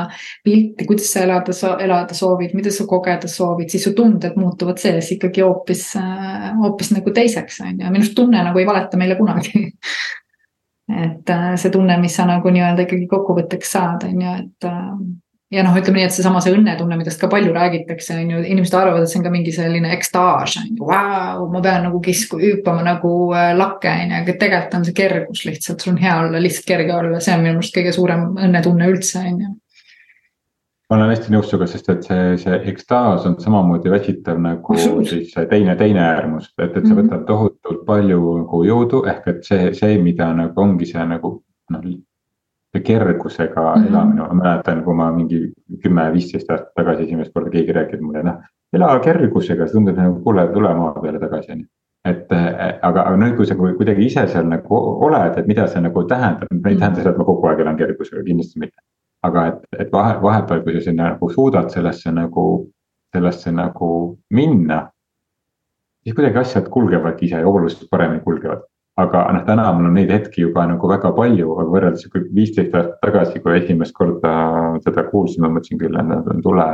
pilti, 0.43 0.87
kuidas 0.87 1.11
sa 1.11 1.25
elada, 1.25 1.53
elada 1.83 2.15
soovid, 2.17 2.55
mida 2.55 2.71
sa 2.71 2.87
kogeda 2.89 3.27
soovid, 3.27 3.69
siis 3.71 3.83
su 3.83 3.93
tunded 3.97 4.37
muutuvad 4.39 4.79
sees 4.81 5.11
ikkagi 5.17 5.43
hoopis, 5.43 5.89
hoopis 6.61 6.93
nagu 6.95 7.13
teiseks 7.15 7.61
on 7.65 7.73
ju, 7.77 7.87
minu 7.87 8.03
arust 8.03 8.15
tunne 8.17 8.43
nagu 8.43 8.61
ei 8.61 8.67
valeta 8.69 8.99
meile 8.99 9.19
kunagi. 9.19 9.65
Et 10.93 11.29
äh, 11.31 11.53
see 11.55 11.71
tunne, 11.71 11.95
mis 11.97 12.15
sa 12.15 12.25
nagu 12.27 12.51
nii-öelda 12.51 12.83
ikkagi 12.83 13.05
kokkuvõtteks 13.07 13.69
saad, 13.71 14.03
on 14.03 14.17
ju, 14.19 14.31
et 14.41 14.65
äh, 14.67 14.89
ja 15.53 15.63
noh, 15.65 15.75
ütleme 15.77 16.01
nii, 16.01 16.07
et 16.09 16.15
seesama 16.15 16.41
see 16.43 16.53
õnnetunne, 16.55 16.97
millest 16.97 17.21
ka 17.21 17.29
palju 17.31 17.53
räägitakse, 17.55 18.17
on 18.19 18.31
ju, 18.33 18.43
inimesed 18.55 18.77
arvavad, 18.77 19.05
et 19.05 19.11
see 19.11 19.19
on 19.19 19.25
ka 19.27 19.31
mingi 19.33 19.53
selline 19.55 19.91
ekstaas, 19.95 20.57
on 20.61 20.69
ju, 20.71 20.85
vau, 20.89 21.47
ma 21.53 21.63
pean 21.63 21.85
nagu 21.87 21.99
kisku 22.03 22.39
hüppama 22.41 22.85
nagu 22.85 23.11
äh, 23.37 23.51
lakke, 23.57 23.91
on 23.91 24.13
ju, 24.13 24.21
aga 24.21 24.37
tegelikult 24.39 24.77
on 24.79 24.87
see 24.87 24.97
kergus 24.97 25.43
lihtsalt, 25.47 25.83
sul 25.83 25.93
on 25.93 25.99
hea 26.01 26.13
olla, 26.21 26.41
lihtsalt 26.41 26.69
kerge 26.69 26.95
olla, 26.95 27.19
see 27.23 27.35
on 27.35 27.43
minu 27.45 27.59
meelest 27.59 27.77
kõige 27.77 27.93
suurem 27.95 28.31
õnnetunne 28.47 28.89
üldse, 28.93 29.21
on 29.21 29.43
ju. 29.45 29.51
Ma 30.91 30.97
olen 30.99 31.13
hästi 31.13 31.31
nõus 31.33 31.47
sinuga, 31.49 31.65
sest 31.71 31.87
et 31.89 32.03
see, 32.05 32.23
see 32.41 32.57
ekstaas 32.69 33.23
on 33.25 33.37
samamoodi 33.41 33.89
väsitav 33.89 34.41
nagu 34.41 34.75
siis 34.77 35.31
teine, 35.49 35.77
teine 35.79 36.03
äärmus, 36.05 36.51
et, 36.57 36.73
et 36.73 36.81
see 36.83 36.93
mhm. 36.93 37.05
võtab 37.05 37.27
tohutult 37.29 37.85
palju 37.87 38.39
nagu 38.43 38.63
jõudu, 38.67 39.05
ehk 39.09 39.29
et 39.31 39.45
see, 39.47 39.69
see, 39.77 39.97
mida 40.01 40.29
nagu 40.37 40.65
ongi 40.65 40.89
see 40.89 41.05
nagu 41.09 41.37
noh 41.73 41.93
kergusega 42.79 43.75
mm 43.75 43.81
-hmm. 43.81 43.87
elamine, 43.87 44.21
ma 44.21 44.33
mäletan, 44.33 44.83
kui 44.83 44.93
ma 44.93 45.11
mingi 45.11 45.53
kümme-viisteist 45.83 46.51
aastat 46.51 46.73
tagasi 46.75 47.03
esimest 47.03 47.33
korda 47.33 47.49
keegi 47.49 47.71
rääkis 47.71 48.01
mulle, 48.01 48.23
noh. 48.23 48.35
ela 48.73 48.99
kergusega, 48.99 49.67
see 49.67 49.73
tundub 49.73 49.97
nagu 49.97 50.19
kuule, 50.23 50.47
tule 50.53 50.73
maa 50.73 50.93
peale 51.01 51.19
tagasi, 51.19 51.51
on 51.51 51.59
ju. 51.59 51.65
et 52.05 52.31
aga, 52.81 53.01
aga 53.01 53.17
nüüd, 53.17 53.35
kui 53.35 53.45
sa 53.45 53.55
kuidagi 53.55 54.05
ise 54.05 54.27
seal 54.27 54.47
nagu 54.47 54.79
oled, 55.05 55.37
et 55.37 55.47
mida 55.47 55.67
see 55.67 55.81
nagu 55.81 56.03
tähendab, 56.03 56.67
ei 56.67 56.75
tähenda 56.75 56.95
seda, 56.95 57.09
et 57.09 57.17
ma 57.17 57.25
kogu 57.25 57.47
aeg 57.47 57.59
elan 57.59 57.77
kergusega, 57.77 58.23
kindlasti 58.23 58.59
mitte. 58.59 58.81
aga 59.23 59.47
et, 59.47 59.61
et 59.79 59.91
vahe, 59.91 60.17
vahepeal, 60.21 60.63
kui 60.63 60.73
sa 60.73 60.81
sinna 60.81 61.03
nagu 61.13 61.29
suudad 61.29 61.69
sellesse 61.69 62.11
nagu, 62.11 62.67
sellesse 63.15 63.51
nagu 63.51 64.17
minna. 64.29 64.89
siis 66.03 66.15
kuidagi 66.15 66.37
asjad 66.37 66.69
kulgevad 66.69 67.21
ise 67.21 67.45
oluliselt 67.45 67.89
paremini 67.89 68.23
kulgevad 68.23 68.65
aga 69.01 69.23
noh, 69.33 69.41
täna 69.47 69.65
mul 69.73 69.87
on 69.89 69.95
neid 69.97 70.11
hetki 70.13 70.43
juba 70.43 70.67
nagu 70.69 70.89
väga 70.89 71.09
palju, 71.17 71.47
aga 71.55 71.71
võrreldes 71.73 72.09
viisteist 72.35 72.75
aastat 72.77 72.99
tagasi, 73.01 73.41
kui 73.41 73.55
esimest 73.57 73.95
korda 73.97 74.33
seda 74.85 75.05
kuulsin, 75.07 75.41
ma 75.41 75.49
mõtlesin 75.55 75.79
küll, 75.81 75.97
et 75.97 76.29
tule, 76.45 76.67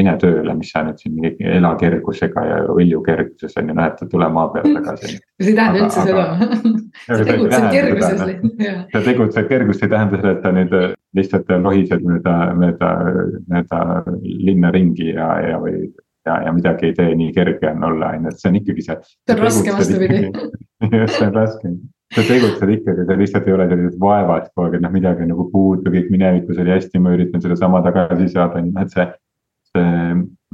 mine 0.00 0.14
tööle, 0.22 0.54
mis 0.56 0.72
sa 0.72 0.86
nüüd 0.86 1.02
siin 1.02 1.18
mingi 1.18 1.50
ela 1.58 1.74
kergusega 1.80 2.46
ja 2.48 2.58
õlju 2.72 3.02
kerguses 3.04 3.60
on 3.60 3.68
ju, 3.68 3.76
noh, 3.76 3.90
et 3.90 4.02
tule 4.14 4.30
maa 4.32 4.48
peale 4.54 4.72
tagasi. 4.78 5.18
see 5.40 5.52
ei 5.52 5.58
tähenda 5.58 5.84
üldse 5.84 6.06
seda. 6.08 6.26
sa 7.10 7.22
tegutsed 7.28 7.70
kerguses 7.76 8.24
sa 8.94 9.04
tegutsed 9.10 9.50
kergus, 9.52 9.84
ei 9.84 9.94
tähenda 9.96 10.22
seda, 10.22 10.36
et 10.36 10.46
sa 10.46 10.54
nüüd 10.56 10.76
lihtsalt 11.18 11.56
lohised 11.60 12.06
mööda, 12.06 12.36
mööda, 12.56 12.94
mööda 13.52 13.82
linna 14.22 14.72
ringi 14.72 15.12
ja, 15.12 15.34
ja 15.44 15.60
või 15.60 15.90
ja, 16.26 16.42
ja 16.46 16.52
midagi 16.52 16.90
ei 16.90 16.96
tee, 16.96 17.14
nii 17.16 17.32
kerge 17.36 17.70
on 17.70 17.86
olla, 17.90 18.12
on 18.16 18.26
ju, 18.26 18.34
et 18.34 18.42
see 18.42 18.50
on 18.50 18.58
ikkagi 18.60 18.84
see. 18.86 18.98
see 19.06 19.36
on 19.36 19.42
raske 19.44 19.78
vastupidi. 19.78 20.20
just, 21.00 21.16
see 21.16 21.26
on 21.28 21.34
raske. 21.36 21.72
sa 22.14 22.26
tegutsed 22.26 22.74
ikkagi, 22.76 23.06
sa 23.06 23.16
lihtsalt 23.22 23.48
ei 23.48 23.56
ole 23.56 23.70
sellised 23.70 23.98
vaevad 24.02 24.50
kogu 24.50 24.66
aeg, 24.66 24.76
et 24.78 24.84
noh, 24.84 24.94
midagi 24.94 25.26
on 25.26 25.32
nagu 25.34 25.48
puudu, 25.52 25.94
kõik 25.94 26.12
minevikus 26.12 26.60
oli 26.60 26.74
hästi, 26.74 27.02
ma 27.02 27.16
üritan 27.16 27.42
sedasama 27.44 27.82
tagasi 27.86 28.30
saada, 28.34 28.60
on 28.60 28.70
ju, 28.70 28.84
et 28.84 28.96
see, 28.96 29.08
see 29.70 29.90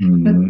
mm, 0.05 0.49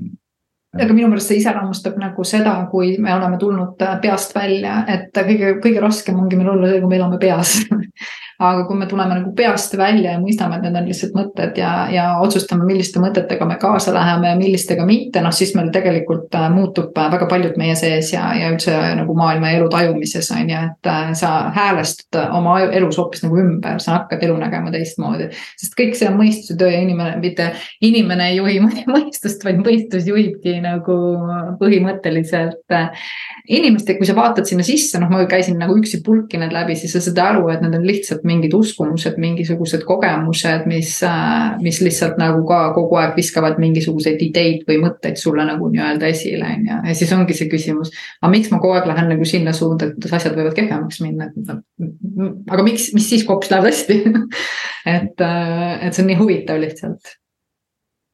aga 0.77 0.93
minu 0.93 1.09
meelest 1.09 1.31
see 1.31 1.41
iseloomustab 1.41 1.97
nagu 2.01 2.25
seda, 2.27 2.57
kui 2.73 2.97
me 3.03 3.15
oleme 3.15 3.39
tulnud 3.41 3.81
peast 4.03 4.35
välja, 4.37 4.81
et 4.91 5.15
kõige, 5.17 5.57
kõige 5.65 5.83
raskem 5.85 6.19
ongi 6.21 6.39
meil 6.39 6.53
olla 6.53 6.73
see, 6.73 6.83
kui 6.83 6.91
me 6.91 6.99
elame 6.99 7.21
peas 7.23 7.57
aga 8.39 8.67
kui 8.69 8.77
me 8.77 8.87
tuleme 8.87 9.17
nagu 9.17 9.31
peast 9.37 9.73
välja 9.79 10.13
ja 10.13 10.21
mõistame, 10.21 10.59
et 10.59 10.67
need 10.67 10.77
on 10.77 10.89
lihtsalt 10.91 11.15
mõtted 11.17 11.57
ja, 11.57 11.71
ja 11.93 12.05
otsustame, 12.21 12.67
milliste 12.69 13.01
mõtetega 13.01 13.49
me 13.49 13.57
kaasa 13.61 13.95
läheme 13.97 14.29
ja 14.33 14.37
millistega 14.37 14.85
mitte, 14.89 15.23
noh 15.25 15.33
siis 15.33 15.55
meil 15.57 15.71
tegelikult 15.73 16.35
äh, 16.37 16.49
muutub 16.53 16.97
äh, 17.01 17.09
väga 17.15 17.29
paljud 17.31 17.57
meie 17.61 17.77
sees 17.79 18.13
ja, 18.13 18.27
ja 18.37 18.51
üldse 18.53 18.75
nagu 18.99 19.17
maailma 19.17 19.53
ja 19.53 19.61
elu 19.61 19.71
tajumises 19.73 20.29
on 20.37 20.53
ju, 20.53 20.61
et 20.69 20.91
äh, 20.93 21.13
sa 21.17 21.33
häälestud 21.57 22.21
oma 22.37 22.59
elus 22.67 23.01
hoopis 23.01 23.25
nagu 23.25 23.41
ümber, 23.41 23.81
sa 23.83 24.01
hakkad 24.01 24.27
elu 24.29 24.37
nägema 24.43 24.75
teistmoodi. 24.75 25.31
sest 25.57 25.79
kõik 25.79 25.97
see 25.97 26.11
on 26.11 26.21
mõistuse 26.21 26.59
töö 26.61 26.69
ja 26.75 26.83
inimene, 26.85 27.17
mitte 27.23 27.49
inimene 27.81 28.31
ei 28.33 28.41
juhi 28.41 28.61
mõistust, 28.97 29.49
vaid 29.49 29.65
mõistus 29.65 30.05
juhibki 30.11 30.59
nagu 30.65 30.99
põhimõtteliselt 31.61 32.77
inimeste, 33.49 33.97
kui 33.97 34.07
sa 34.09 34.17
vaatad 34.17 34.45
sinna 34.49 34.65
sisse, 34.67 35.01
noh, 35.01 35.09
ma 35.09 35.25
käisin 35.31 35.57
nagu 35.61 35.77
üksipulki 35.79 36.41
need 36.41 36.53
läbi, 36.53 36.77
siis 36.77 36.93
sa 36.93 37.01
saad 37.01 37.21
aru, 37.23 37.49
et 37.53 37.63
need 37.65 37.77
on 37.79 37.87
lihtsalt 37.87 38.26
mingid 38.27 38.55
uskumused, 38.57 39.19
mingisugused 39.23 39.85
kogemused, 39.89 40.67
mis, 40.71 40.93
äh, 41.07 41.57
mis 41.63 41.81
lihtsalt 41.85 42.19
nagu 42.21 42.45
ka 42.49 42.61
kogu 42.77 42.99
aeg 43.01 43.17
viskavad 43.19 43.61
mingisuguseid 43.63 44.23
ideid 44.27 44.65
või 44.69 44.81
mõtteid 44.85 45.21
sulle 45.21 45.47
nagu 45.49 45.71
nii-öelda 45.73 46.11
esile, 46.13 46.49
on 46.59 46.71
ju. 46.71 46.79
ja 46.91 46.97
siis 46.99 47.13
ongi 47.17 47.37
see 47.39 47.51
küsimus, 47.53 47.93
aga 48.21 48.33
miks 48.33 48.53
ma 48.53 48.61
kogu 48.63 48.79
aeg 48.79 48.89
lähen 48.91 49.13
nagu 49.15 49.29
sinna 49.29 49.55
suunda, 49.57 49.91
et 49.91 49.99
kuidas 49.99 50.19
asjad 50.21 50.39
võivad 50.39 50.57
kehvemaks 50.59 51.03
minna, 51.05 51.31
et 51.31 52.51
aga 52.51 52.67
miks, 52.67 52.91
mis 52.97 53.11
siis, 53.11 53.27
kui 53.27 53.35
hoopis 53.37 53.53
läheb 53.55 53.71
hästi 53.71 54.01
et, 54.97 55.23
äh, 55.23 55.87
et 55.87 55.93
see 55.93 56.05
on 56.05 56.13
nii 56.13 56.21
huvitav 56.21 56.61
lihtsalt 56.63 57.17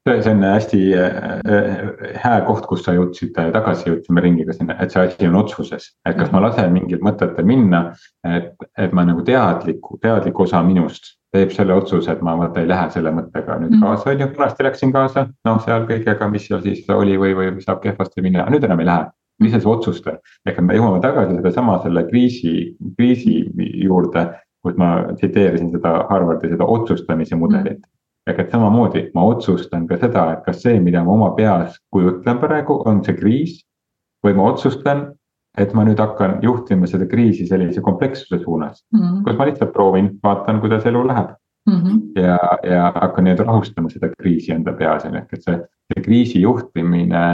see 0.08 0.30
on 0.30 0.42
hästi 0.42 0.80
äh, 0.98 2.16
hea 2.24 2.38
koht, 2.46 2.66
kus 2.66 2.82
sa 2.82 2.94
jõudsid 2.96 3.36
tagasi, 3.36 3.86
jõudsime 3.90 4.24
ringiga 4.24 4.54
sinna, 4.56 4.74
et 4.82 4.90
see 4.90 5.04
asi 5.06 5.28
on 5.28 5.38
otsuses. 5.38 5.92
et 6.08 6.16
kas 6.18 6.32
ma 6.34 6.40
lasen 6.42 6.72
mingil 6.74 7.02
mõtetel 7.06 7.46
minna, 7.46 7.84
et, 8.26 8.52
et 8.78 8.92
ma 8.92 9.04
nagu 9.06 9.22
teadliku, 9.22 9.98
teadlik 10.02 10.40
osa 10.40 10.62
minust 10.66 11.14
teeb 11.32 11.54
selle 11.54 11.74
otsuse, 11.74 12.10
et 12.12 12.20
ma 12.20 12.34
vaata 12.36 12.60
ei 12.60 12.68
lähe 12.68 12.90
selle 12.92 13.12
mõttega 13.14 13.56
nüüd 13.62 13.76
mm. 13.76 13.86
kaasa, 13.86 14.10
on 14.10 14.20
ju, 14.20 14.28
vanasti 14.36 14.66
läksin 14.66 14.92
kaasa, 14.92 15.26
noh, 15.48 15.62
seal 15.64 15.86
kõigega, 15.88 16.28
mis 16.28 16.50
seal 16.50 16.60
siis 16.66 16.82
oli 16.92 17.16
või, 17.20 17.32
või 17.38 17.54
saab 17.62 17.80
kehvasti 17.86 18.26
minna, 18.26 18.48
nüüd 18.52 18.66
enam 18.68 18.82
ei 18.82 18.90
lähe. 18.90 19.10
mis 19.42 19.54
see 19.54 19.66
otsuste, 19.66 20.18
ehk 20.46 20.58
me 20.62 20.74
jõuame 20.76 21.00
tagasi 21.02 21.38
sedasama 21.38 21.78
selle 21.82 22.04
kriisi, 22.10 22.76
kriisi 22.98 23.40
juurde, 23.82 24.26
kus 24.62 24.76
ma 24.78 24.92
tsiteerisin 25.16 25.72
seda 25.72 25.96
Harvardi 26.10 26.52
seda 26.52 26.68
otsustamise 26.68 27.38
mudelit 27.38 27.80
mm 27.80 27.91
ehk 28.26 28.38
et 28.38 28.54
samamoodi 28.54 29.08
ma 29.14 29.24
otsustan 29.32 29.86
ka 29.86 29.98
seda, 29.98 30.28
et 30.32 30.44
kas 30.46 30.62
see, 30.62 30.78
mida 30.80 31.02
ma 31.04 31.12
oma 31.16 31.32
peas 31.36 31.78
kujutlen 31.94 32.38
praegu, 32.38 32.82
on 32.86 33.04
see 33.04 33.18
kriis. 33.18 33.60
või 34.22 34.36
ma 34.38 34.44
otsustan, 34.52 35.00
et 35.58 35.72
ma 35.74 35.82
nüüd 35.82 35.98
hakkan 35.98 36.36
juhtima 36.44 36.86
seda 36.86 37.08
kriisi 37.10 37.42
sellise 37.48 37.80
komplekssuse 37.82 38.38
suunas 38.44 38.84
mm, 38.92 39.00
-hmm. 39.00 39.22
kus 39.24 39.38
ma 39.38 39.46
lihtsalt 39.48 39.72
proovin, 39.72 40.10
vaatan, 40.22 40.60
kuidas 40.60 40.86
elu 40.86 41.02
läheb 41.06 41.32
mm. 41.66 41.80
-hmm. 41.80 42.22
ja, 42.22 42.38
ja 42.62 42.92
hakkan 42.94 43.24
nii-öelda 43.24 43.44
rahustama 43.44 43.90
seda 43.90 44.08
kriisi 44.18 44.52
enda 44.52 44.72
peas, 44.72 45.04
on 45.04 45.14
ju, 45.14 45.18
ehk 45.18 45.32
et 45.32 45.42
see, 45.42 45.58
see 45.94 46.04
kriisi 46.04 46.40
juhtimine 46.40 47.24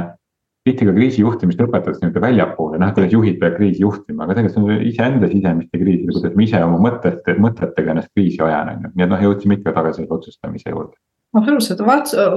tihti 0.68 0.86
ka 0.88 0.94
kriisi 0.94 1.22
juhtimist 1.22 1.60
õpetatakse 1.64 2.02
nii-öelda 2.02 2.22
väljapoole, 2.22 2.78
noh, 2.80 2.94
kuidas 2.94 3.12
juhid 3.14 3.38
peavad 3.40 3.58
kriisi 3.58 3.84
juhtima, 3.84 4.24
aga 4.24 4.36
tegelikult 4.38 4.54
see 4.54 4.78
on 4.78 4.86
iseenda 4.92 5.30
sisemiste 5.32 5.80
kriiside, 5.80 6.14
kuidas 6.14 6.34
ma 6.36 6.44
ise 6.44 6.62
oma 6.64 6.80
mõtete, 6.86 7.36
mõtetega 7.42 7.94
ennast 7.94 8.12
kriisi 8.14 8.42
ajan, 8.44 8.72
on 8.74 8.86
ju. 8.86 8.94
nii 8.94 9.06
et 9.06 9.12
noh, 9.14 9.22
jõudsime 9.28 9.58
ikka 9.58 9.74
tagasi 9.78 10.02
selle 10.02 10.18
otsustamise 10.18 10.74
juurde. 10.74 10.94
absoluutselt, 11.38 11.82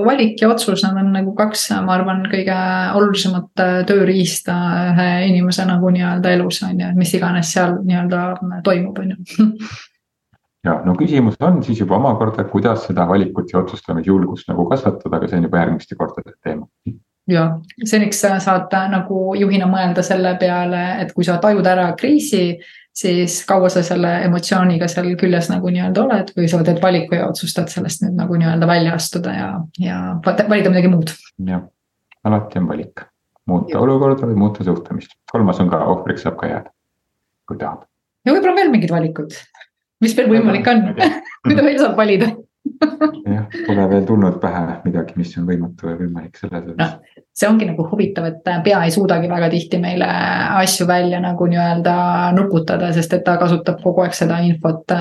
valik 0.08 0.41
ja 0.41 0.50
otsus, 0.52 0.84
need 0.86 1.04
on 1.04 1.13
nagu 1.15 1.36
kaks, 1.38 1.67
ma 1.86 1.96
arvan, 2.00 2.26
kõige 2.32 2.58
olulisemat 3.00 3.63
äh, 3.63 3.78
tööriista 3.91 4.58
ühe 4.89 5.12
inimese 5.30 5.67
nagu 5.67 5.94
nii-öelda 5.94 6.34
elus 6.39 6.63
on 6.67 6.76
ju, 6.76 6.89
et 6.89 7.00
mis 7.00 7.13
iganes 7.20 7.54
seal 7.54 7.78
nii-öelda 7.84 8.63
toimub, 8.65 9.00
on 9.04 9.13
ju. 9.15 9.46
ja 10.67 10.80
no 10.88 10.98
küsimus 11.00 11.39
on 11.44 11.63
siis 11.67 11.84
juba 11.84 12.00
omakorda, 12.00 12.48
kuidas 12.50 12.88
seda 12.88 13.08
valikut 13.12 13.54
ja 13.54 13.63
otsustamisjulgust 13.63 14.52
nagu 14.52 14.67
kasvatada, 14.72 15.17
aga 15.17 15.32
see 15.32 15.39
on 15.39 15.50
juba 15.50 15.65
järgmiste 15.65 16.00
kordade 16.00 16.38
teema 16.44 16.67
ja 17.34 17.48
seniks 17.88 18.22
saad 18.22 18.74
nagu 18.91 19.32
juhina 19.39 19.67
mõelda 19.70 20.04
selle 20.06 20.36
peale, 20.39 20.84
et 21.04 21.13
kui 21.15 21.26
sa 21.28 21.38
tajud 21.41 21.67
ära 21.67 21.91
kriisi, 22.00 22.60
siis 22.96 23.41
kaua 23.48 23.70
sa 23.72 23.84
selle 23.86 24.10
emotsiooniga 24.26 24.89
seal 24.91 25.13
küljes 25.20 25.50
nagu 25.52 25.72
nii-öelda 25.72 26.04
oled 26.04 26.34
või 26.38 26.50
sa 26.52 26.60
teed 26.67 26.82
valiku 26.84 27.17
ja 27.17 27.30
otsustad 27.30 27.72
sellest 27.72 28.04
nüüd 28.04 28.17
nagu 28.20 28.36
nii-öelda 28.39 28.67
välja 28.67 28.98
astuda 28.98 29.36
ja, 29.36 29.48
ja 29.80 30.02
valida 30.26 30.74
midagi 30.74 30.91
muud. 30.91 31.15
jah, 31.48 31.63
alati 32.28 32.60
on 32.60 32.67
valik, 32.72 33.06
muuta 33.48 33.78
ja. 33.78 33.82
olukorda 33.86 34.28
või 34.28 34.38
muuta 34.44 34.67
suhtumist, 34.67 35.15
kolmas 35.32 35.63
on 35.63 35.72
ka, 35.72 35.82
ohvriks 35.94 36.28
saab 36.28 36.38
ka 36.41 36.52
jääda, 36.52 36.76
kui 37.48 37.58
tahab. 37.62 37.88
ja 38.26 38.36
võib-olla 38.36 38.58
on 38.58 38.63
veel 38.63 38.76
mingid 38.76 38.94
valikud, 38.94 39.36
mis 40.04 40.17
veel 40.17 40.32
võimalik 40.36 40.67
on. 40.67 40.88
Mida 41.48 41.63
veel 41.65 41.80
saab 41.80 41.96
valida 41.98 42.34
jah, 42.79 43.45
pole 43.67 43.88
veel 43.89 44.05
tulnud 44.07 44.38
pähe 44.41 44.77
midagi, 44.86 45.15
mis 45.19 45.34
on 45.39 45.47
võimatu 45.49 45.89
või 45.89 45.97
võimalik 46.03 46.38
selles 46.39 46.63
osas. 46.71 46.77
no,. 46.77 47.23
see 47.41 47.47
ongi 47.49 47.67
nagu 47.69 47.86
huvitav, 47.88 48.27
et 48.27 48.49
pea 48.65 48.81
ei 48.86 48.91
suudagi 48.91 49.29
väga 49.31 49.49
tihti 49.53 49.79
meile 49.81 50.07
asju 50.62 50.88
välja 50.88 51.21
nagu 51.23 51.47
nii-öelda 51.49 51.95
nuputada, 52.38 52.91
sest 52.95 53.13
et 53.17 53.23
ta 53.27 53.38
kasutab 53.41 53.79
kogu 53.84 54.03
aeg 54.05 54.17
seda 54.17 54.41
infot, 54.45 54.95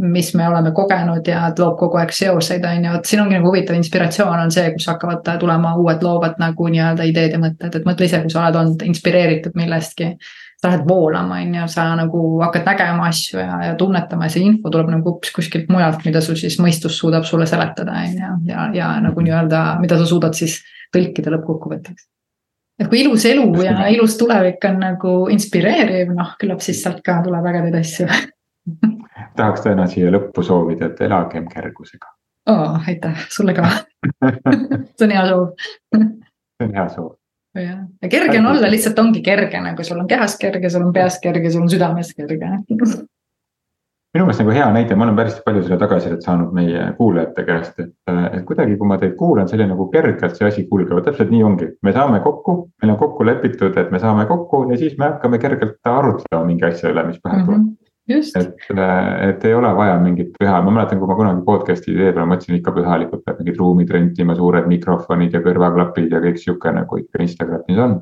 mis 0.00 0.32
me 0.38 0.48
oleme 0.48 0.72
kogenud 0.76 1.28
ja 1.30 1.46
loob 1.58 1.78
kogu 1.80 2.00
aeg 2.02 2.14
seoseid, 2.16 2.66
on 2.66 2.88
ju, 2.90 2.96
et 3.00 3.12
siin 3.12 3.22
ongi 3.24 3.38
nagu 3.38 3.50
huvitav 3.50 3.78
inspiratsioon 3.78 4.46
on 4.46 4.54
see, 4.54 4.72
kus 4.74 4.88
hakkavad 4.92 5.36
tulema 5.40 5.76
uued 5.80 6.02
loovad 6.06 6.40
nagu 6.42 6.72
nii-öelda 6.72 7.06
ideed 7.08 7.38
ja 7.38 7.42
mõtted, 7.42 7.78
et 7.80 7.86
mõtle 7.88 8.10
ise, 8.10 8.22
kui 8.24 8.34
sa 8.34 8.44
oled 8.44 8.60
olnud 8.62 8.84
inspireeritud 8.90 9.56
millestki 9.58 10.16
sa 10.60 10.70
lähed 10.70 10.88
voolama, 10.88 11.34
on 11.34 11.54
ju, 11.54 11.68
sa 11.68 11.84
nagu 11.98 12.22
hakkad 12.40 12.64
nägema 12.66 13.08
asju 13.10 13.40
ja, 13.40 13.56
ja 13.68 13.74
tunnetama 13.76 14.26
ja 14.26 14.32
see 14.32 14.44
info 14.48 14.72
tuleb 14.72 14.88
nagu 14.94 15.12
hoopis 15.12 15.32
kuskilt 15.36 15.68
mujalt, 15.72 16.04
mida 16.08 16.22
sul 16.24 16.38
siis 16.40 16.56
mõistus 16.62 16.96
suudab 17.00 17.26
sulle 17.28 17.46
seletada, 17.46 17.98
on 18.02 18.14
ju, 18.16 18.30
ja, 18.50 18.68
ja 18.74 18.90
nagu 19.04 19.24
nii-öelda, 19.24 19.64
mida 19.82 19.98
sa 20.00 20.08
suudad 20.08 20.36
siis 20.38 20.58
tõlkida 20.94 21.34
lõppkokkuvõtteks. 21.34 22.08
et 22.80 22.88
kui 22.88 23.02
ilus 23.02 23.24
elu 23.28 23.46
ja 23.64 23.88
ilus 23.92 24.16
tulevik 24.20 24.64
on 24.68 24.80
nagu 24.80 25.14
inspireeriv, 25.32 26.14
noh, 26.16 26.32
küllap 26.40 26.64
siis 26.64 26.80
sealt 26.82 27.04
ka 27.04 27.20
tuleb 27.24 27.52
ägedaid 27.52 27.78
asju. 27.82 28.08
Tahaks 29.36 29.64
täna 29.64 29.84
siia 29.92 30.08
lõppu 30.12 30.44
soovida, 30.44 30.88
et 30.88 31.04
elagem 31.04 31.48
kergusega. 31.52 32.08
Oh,. 32.48 32.80
aitäh, 32.88 33.26
sulle 33.28 33.52
ka. 33.56 33.68
See 34.96 35.04
on 35.04 35.12
hea 35.12 35.28
soov. 35.28 35.48
See 35.92 36.68
on 36.68 36.76
hea 36.76 36.88
soov 36.94 37.14
jah, 37.62 37.82
ja 38.02 38.08
kerge 38.12 38.38
on 38.38 38.46
olla, 38.54 38.70
lihtsalt 38.70 38.98
ongi 38.98 39.22
kerge, 39.24 39.60
nagu 39.60 39.84
sul 39.84 40.00
on 40.00 40.08
kehas 40.10 40.38
kerge, 40.40 40.70
sul 40.70 40.86
on 40.86 40.92
peas 40.92 41.20
kerge, 41.22 41.50
sul 41.50 41.66
on 41.66 41.70
südames 41.72 42.14
kerge 42.16 42.56
minu 44.16 44.24
meelest 44.24 44.40
nagu 44.40 44.52
hea 44.56 44.66
näide, 44.72 44.96
ma 44.96 45.04
olen 45.04 45.16
päris 45.18 45.36
palju 45.44 45.62
seda 45.66 45.76
tagasisidet 45.82 46.24
saanud 46.24 46.52
meie 46.56 46.84
kuulajate 46.96 47.44
käest, 47.44 47.80
et, 47.82 47.92
et 48.32 48.44
kuidagi, 48.48 48.78
kui 48.80 48.88
ma 48.88 48.96
teid 49.00 49.16
kuulan, 49.20 49.48
selline 49.50 49.74
nagu 49.74 49.88
kergelt 49.92 50.38
see 50.38 50.46
asi 50.48 50.64
kulgeb, 50.70 51.02
täpselt 51.04 51.32
nii 51.34 51.42
ongi. 51.44 51.68
me 51.84 51.92
saame 51.92 52.22
kokku, 52.24 52.56
meil 52.82 52.94
on 52.94 53.00
kokku 53.02 53.26
lepitud, 53.28 53.76
et 53.76 53.90
me 53.92 54.00
saame 54.00 54.24
kokku 54.30 54.64
ja 54.70 54.78
siis 54.80 54.96
me 54.98 55.10
hakkame 55.10 55.40
kergelt 55.42 55.76
arutlema 55.92 56.44
mingi 56.48 56.64
asja 56.70 56.94
üle, 56.94 57.04
mis 57.10 57.20
pähe 57.20 57.42
tuleb 57.42 57.60
mm. 57.60 57.66
-hmm 57.66 57.85
et, 58.38 58.66
et 59.28 59.44
ei 59.44 59.54
ole 59.54 59.70
vaja 59.76 59.96
mingit 60.02 60.32
püha, 60.38 60.58
ma 60.62 60.70
mäletan, 60.70 61.00
kui 61.00 61.08
ma 61.10 61.16
kunagi 61.18 61.42
podcast'i 61.46 61.94
tee 61.96 62.12
peal 62.14 62.28
mõtlesin 62.30 62.58
ikka 62.60 62.74
pühalikult 62.76 63.24
peab 63.26 63.40
mingid 63.42 63.58
ruumid 63.58 63.90
rentima, 63.90 64.36
suured 64.38 64.68
mikrofonid 64.70 65.34
ja 65.34 65.42
kõrvaklapid 65.42 66.14
ja 66.14 66.20
kõik 66.22 66.38
sihuke 66.42 66.72
nagu 66.76 67.00
ikka 67.02 67.24
Instagramis 67.24 67.82
on. 67.86 67.98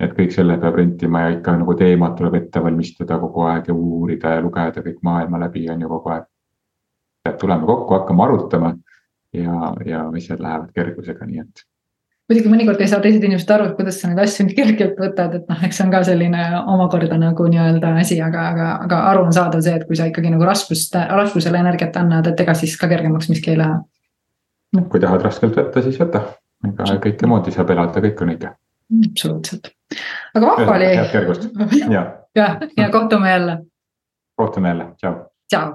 et 0.00 0.12
kõik 0.12 0.32
selle 0.32 0.58
peab 0.60 0.74
rentima 0.76 1.22
ja 1.22 1.28
ikka 1.38 1.54
nagu 1.56 1.74
teemat 1.74 2.18
tuleb 2.18 2.34
ette 2.36 2.60
valmistada 2.60 3.16
kogu 3.20 3.46
aeg 3.48 3.68
ja 3.70 3.74
uurida 3.74 4.34
ja 4.34 4.42
lugeda 4.44 4.82
kõik 4.84 4.98
maailma 5.02 5.40
läbi 5.46 5.68
on 5.72 5.80
ju 5.80 5.88
kogu 5.88 6.12
aeg. 6.16 6.26
peab 7.24 7.38
tulema 7.40 7.66
kokku, 7.66 7.94
hakkama 7.94 8.24
arutama 8.24 8.74
ja, 9.32 9.72
ja 9.84 10.04
asjad 10.08 10.40
lähevad 10.40 10.72
kergusega, 10.72 11.26
nii 11.26 11.40
et 11.44 11.64
muidugi 12.26 12.50
mõnikord 12.50 12.80
ei 12.82 12.90
saa 12.90 13.02
teised 13.02 13.24
inimesed 13.24 13.50
aru, 13.54 13.68
et 13.70 13.76
kuidas 13.78 14.00
sa 14.00 14.10
neid 14.10 14.20
asju 14.22 14.46
nii 14.46 14.56
kergelt 14.56 14.98
võtad, 14.98 15.36
et 15.38 15.50
noh, 15.50 15.60
eks 15.66 15.78
see 15.78 15.84
on 15.86 15.92
ka 15.92 16.00
selline 16.08 16.46
omakorda 16.74 17.18
nagu 17.20 17.46
nii-öelda 17.52 17.92
asi, 18.02 18.18
aga, 18.22 18.48
aga, 18.52 18.70
aga 18.86 19.02
aru 19.12 19.26
on 19.28 19.36
saadav 19.36 19.62
see, 19.64 19.76
et 19.78 19.86
kui 19.86 19.98
sa 19.98 20.08
ikkagi 20.10 20.32
nagu 20.34 20.48
raskust, 20.48 20.98
raskusele 21.20 21.62
energiat 21.62 21.96
annad, 22.00 22.32
et 22.32 22.42
ega 22.42 22.56
siis 22.58 22.74
ka 22.80 22.90
kergemaks 22.90 23.30
miski 23.30 23.54
ei 23.54 23.60
lähe. 23.62 23.78
kui 24.90 25.00
tahad 25.02 25.22
raskelt 25.22 25.56
võtta, 25.56 25.84
siis 25.86 26.02
võta, 26.02 26.24
ega 26.66 26.98
kõike 27.06 27.30
moodi 27.30 27.54
saab 27.54 27.70
elada, 27.76 28.02
kõik 28.08 28.26
on 28.26 28.34
õige. 28.34 28.52
absoluutselt, 29.12 29.72
aga 30.34 30.52
vahva 30.52 30.78
oli. 30.80 30.92
head 30.98 31.10
kergust, 31.14 31.48
ja. 31.96 32.06
ja, 32.34 32.52
ja 32.74 32.90
kohtume 32.90 33.30
jälle. 33.30 33.58
kohtume 34.34 34.74
jälle, 34.74 34.92
tšau. 34.98 35.18
tšau 35.46 35.74